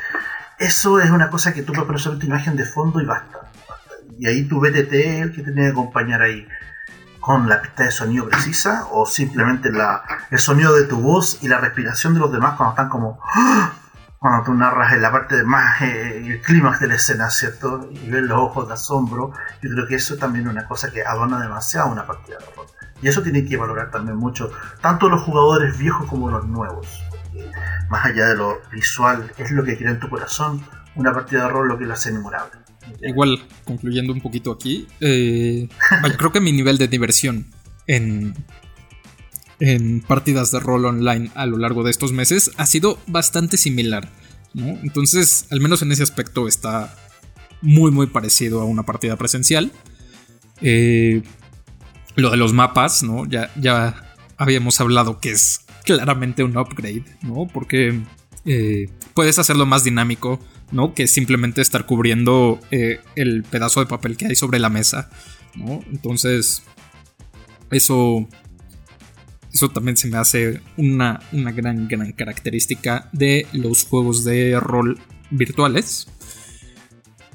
[0.60, 3.40] Eso es una cosa que tú puedes poner sobre tu imagen de fondo y basta.
[4.18, 6.48] Y ahí tu BTT el que tiene que acompañar ahí
[7.20, 11.48] con la pista de sonido precisa o simplemente la, el sonido de tu voz y
[11.48, 13.74] la respiración de los demás cuando están como ¡Ah!
[14.24, 17.90] cuando tú narras en la parte más eh, el clímax de la escena, ¿cierto?
[17.92, 21.04] Y ves los ojos de asombro, yo creo que eso también es una cosa que
[21.04, 22.66] adorna demasiado una partida de rol.
[23.02, 24.50] Y eso tiene que valorar también mucho,
[24.80, 26.88] tanto los jugadores viejos como los nuevos.
[27.90, 30.64] más allá de lo visual, es lo que crea en tu corazón
[30.96, 32.63] una partida de rol lo que lo hace memorable.
[33.02, 35.68] Igual, concluyendo un poquito aquí, eh,
[36.18, 37.48] creo que mi nivel de diversión
[37.88, 38.34] en,
[39.60, 44.10] en partidas de rol online a lo largo de estos meses ha sido bastante similar.
[44.54, 44.68] ¿no?
[44.84, 46.96] Entonces, al menos en ese aspecto está
[47.62, 49.72] muy muy parecido a una partida presencial.
[50.62, 51.24] Eh,
[52.16, 53.26] lo de los mapas, ¿no?
[53.26, 57.48] Ya, ya habíamos hablado que es claramente un upgrade, ¿no?
[57.52, 58.02] Porque
[58.46, 60.40] eh, puedes hacerlo más dinámico,
[60.74, 60.94] ¿no?
[60.94, 65.10] Que simplemente estar cubriendo eh, el pedazo de papel que hay sobre la mesa,
[65.56, 65.80] ¿no?
[65.90, 66.64] Entonces,
[67.72, 68.28] eso
[69.54, 75.00] eso también se me hace una, una gran, gran característica de los juegos de rol
[75.30, 76.08] virtuales.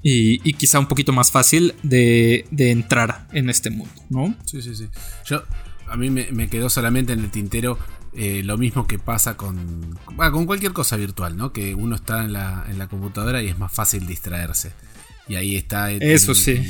[0.03, 4.35] Y, quizá un poquito más fácil de, entrar en este mundo, ¿no?
[4.47, 4.87] Sí, sí, sí.
[5.25, 5.43] Yo,
[5.87, 7.79] a mí me, quedó solamente en el tintero
[8.21, 11.53] eh, lo mismo que pasa con, con cualquier cosa virtual, ¿no?
[11.53, 14.73] Que uno está en la, en la computadora y es más fácil distraerse.
[15.29, 16.61] Y ahí está Eso sí.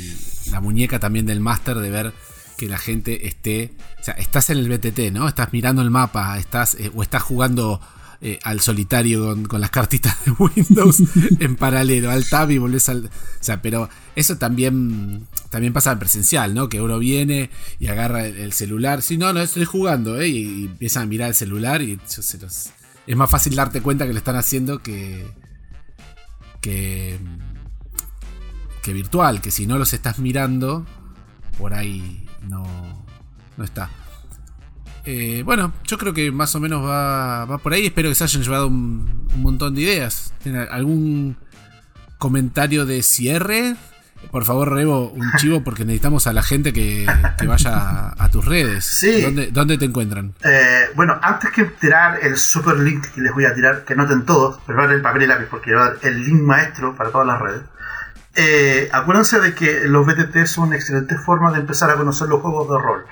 [0.51, 2.13] la muñeca también del máster de ver
[2.55, 3.73] que la gente esté.
[3.99, 5.27] O sea, estás en el BTT, ¿no?
[5.27, 7.81] Estás mirando el mapa, estás eh, o estás jugando
[8.21, 11.01] eh, al solitario con, las cartitas de Windows
[11.39, 13.05] en paralelo, al tab y volvés al.
[13.05, 13.09] O
[13.39, 16.67] sea, pero eso también, también pasa en presencial, ¿no?
[16.67, 19.01] Que uno viene y agarra el, celular.
[19.01, 20.27] Sí, no, no, estoy jugando, ¿eh?
[20.27, 21.97] Y, empiezan a mirar el celular y
[23.07, 25.25] es más fácil darte cuenta que lo están haciendo que.
[26.59, 27.17] que.
[28.81, 30.85] que virtual, que si no los estás mirando,
[31.57, 32.65] por ahí no,
[33.55, 33.89] no está.
[35.05, 37.87] Eh, bueno, yo creo que más o menos va, va por ahí.
[37.87, 40.33] Espero que se hayan llevado un, montón de ideas.
[40.71, 41.37] ¿Algún
[42.17, 43.75] comentario de cierre?
[44.31, 47.07] Por favor, Rebo, un chivo porque necesitamos a la gente que,
[47.47, 48.85] vaya a, tus redes.
[48.85, 49.21] Sí.
[49.51, 50.33] ¿Dónde, te encuentran?
[50.43, 54.25] Eh, bueno, antes que tirar el super link que les voy a tirar, que noten
[54.25, 57.61] todos, pero el papel y lápiz porque va el link maestro para todas las redes.
[58.35, 62.41] Eh, acuérdense de que los BTT son una excelente forma de empezar a conocer los
[62.41, 63.05] juegos de rol.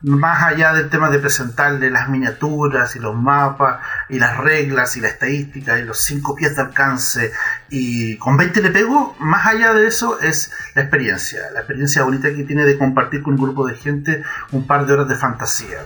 [0.00, 3.80] Más allá del tema de presentarle las miniaturas y los mapas
[4.10, 7.32] y las reglas y la estadística y los 5 pies de alcance
[7.70, 12.28] y con 20 le pego, más allá de eso es la experiencia, la experiencia bonita
[12.34, 14.22] que tiene de compartir con un grupo de gente
[14.52, 15.78] un par de horas de fantasía,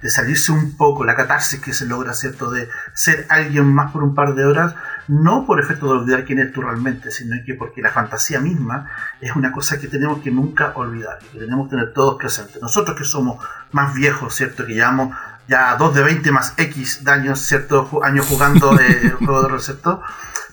[0.00, 2.50] de salirse un poco, la catarsis que se logra, ¿cierto?
[2.50, 4.74] De ser alguien más por un par de horas,
[5.08, 8.90] no por efecto de olvidar quién eres tú realmente, sino que porque la fantasía misma
[9.20, 12.60] es una cosa que tenemos que nunca olvidar y que tenemos que tener todos presentes.
[12.60, 14.66] Nosotros que somos más viejos, ¿cierto?
[14.66, 15.14] Que llevamos
[15.46, 17.88] ya 2 de 20 más X de años, ¿cierto?
[18.02, 20.02] Años jugando de juego de rol, ¿cierto?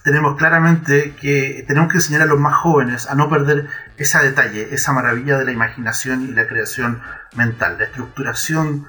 [0.03, 3.67] Tenemos claramente que tenemos que enseñar a los más jóvenes a no perder
[3.97, 7.01] ese detalle, esa maravilla de la imaginación y la creación
[7.35, 8.87] mental, la estructuración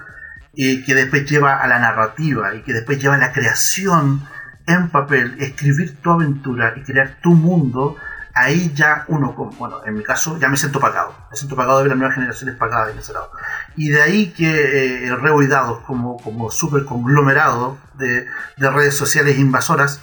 [0.55, 4.21] y que después lleva a la narrativa y que después lleva a la creación
[4.67, 7.97] en papel, escribir tu aventura y crear tu mundo,
[8.33, 11.83] ahí ya uno, bueno, en mi caso ya me siento pagado, me siento pagado de
[11.83, 13.31] ver las nuevas generaciones pagadas en ese lado.
[13.75, 15.17] Y de ahí que eh,
[15.85, 18.25] como, como súper conglomerado de,
[18.57, 20.01] de, redes sociales invasoras,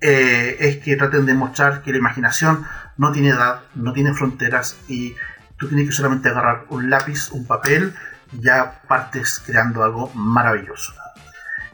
[0.00, 2.64] eh, es que traten de mostrar que la imaginación
[2.96, 5.14] no tiene edad, no tiene fronteras y
[5.56, 7.94] tú tienes que solamente agarrar un lápiz, un papel
[8.32, 10.92] ya partes creando algo maravilloso.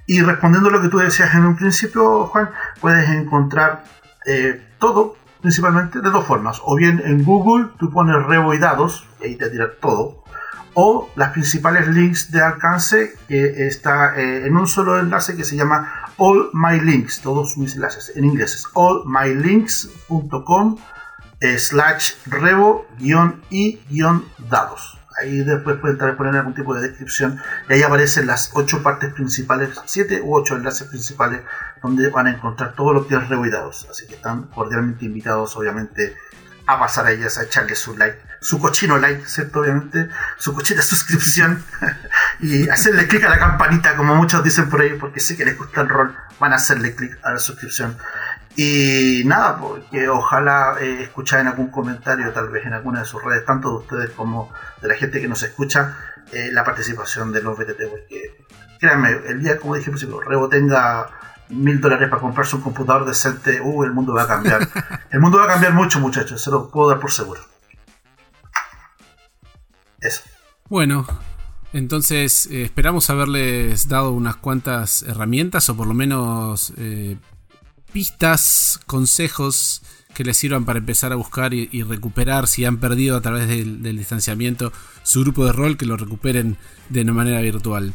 [0.07, 2.51] Y respondiendo a lo que tú decías en un principio, Juan,
[2.81, 3.85] puedes encontrar
[4.27, 6.61] eh, todo, principalmente de dos formas.
[6.65, 8.61] O bien en Google tú pones Rebo y
[9.23, 10.25] ahí te tira todo.
[10.75, 15.55] o las principales links de alcance que está eh, en un solo enlace que se
[15.57, 20.77] llama All My Links, todos mis enlaces en inglés es allmylinks.com
[21.59, 23.45] slash revo-i-dados.
[25.21, 29.71] Ahí después pueden poner algún tipo de descripción y ahí aparecen las ocho partes principales,
[29.87, 31.43] siete u ocho enlaces principales
[31.83, 33.87] donde van a encontrar todo lo que es Revo y Dados.
[33.91, 36.17] Así que están cordialmente invitados, obviamente,
[36.67, 39.61] a pasar a ellas, a echarle su like, su cochino like, ¿cierto?
[39.61, 40.09] Obviamente,
[40.39, 41.63] su cochita suscripción
[42.41, 45.57] y hacerle clic a la campanita, como muchos dicen por ahí, porque sé que les
[45.57, 47.97] gusta el rol, van a hacerle clic a la suscripción.
[48.57, 53.45] Y nada, porque ojalá eh, en algún comentario, tal vez en alguna de sus redes,
[53.45, 54.53] tanto de ustedes como
[54.85, 55.97] de la gente que nos escucha,
[56.31, 58.37] eh, la participación de los BTT, porque
[58.79, 61.07] créanme, el día, como dije, pues, Rebo tenga
[61.49, 64.69] mil dólares para comprarse un computador decente, uh, el mundo va a cambiar.
[65.11, 67.41] el mundo va a cambiar mucho, muchachos, se lo puedo dar por seguro.
[70.01, 70.23] Eso.
[70.69, 71.07] Bueno,
[71.73, 77.17] entonces eh, esperamos haberles dado unas cuantas herramientas o por lo menos eh,
[77.91, 79.83] pistas, consejos
[80.15, 83.83] que les sirvan para empezar a buscar y, recuperar si han perdido a través del,
[83.83, 84.73] distanciamiento
[85.03, 86.57] su grupo de rol, que lo recuperen
[86.89, 87.93] de una manera virtual.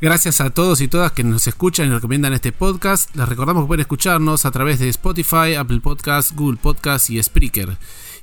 [0.00, 3.14] Gracias a todos y todas que nos escuchan y recomiendan este podcast.
[3.14, 7.76] Les recordamos que pueden escucharnos a través de Spotify, Apple Podcasts, Google Podcasts y Spreaker.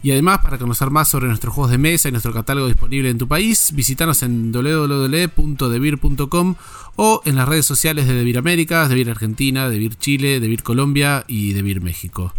[0.04, 3.18] Y además, para conocer más sobre nuestros juegos de mesa y nuestro catálogo disponible en
[3.18, 6.56] tu país, visítanos en www.devir.com
[6.96, 11.54] o en las redes sociales de Devir Américas, Devir Argentina, Devir Chile, Devir Colombia y
[11.54, 12.34] Devir México.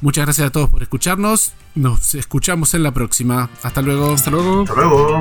[0.00, 1.52] Muchas gracias a todos por escucharnos.
[1.74, 3.50] Nos escuchamos en la próxima.
[3.62, 4.12] Hasta luego.
[4.12, 4.62] Hasta luego.
[4.62, 5.20] Hasta luego.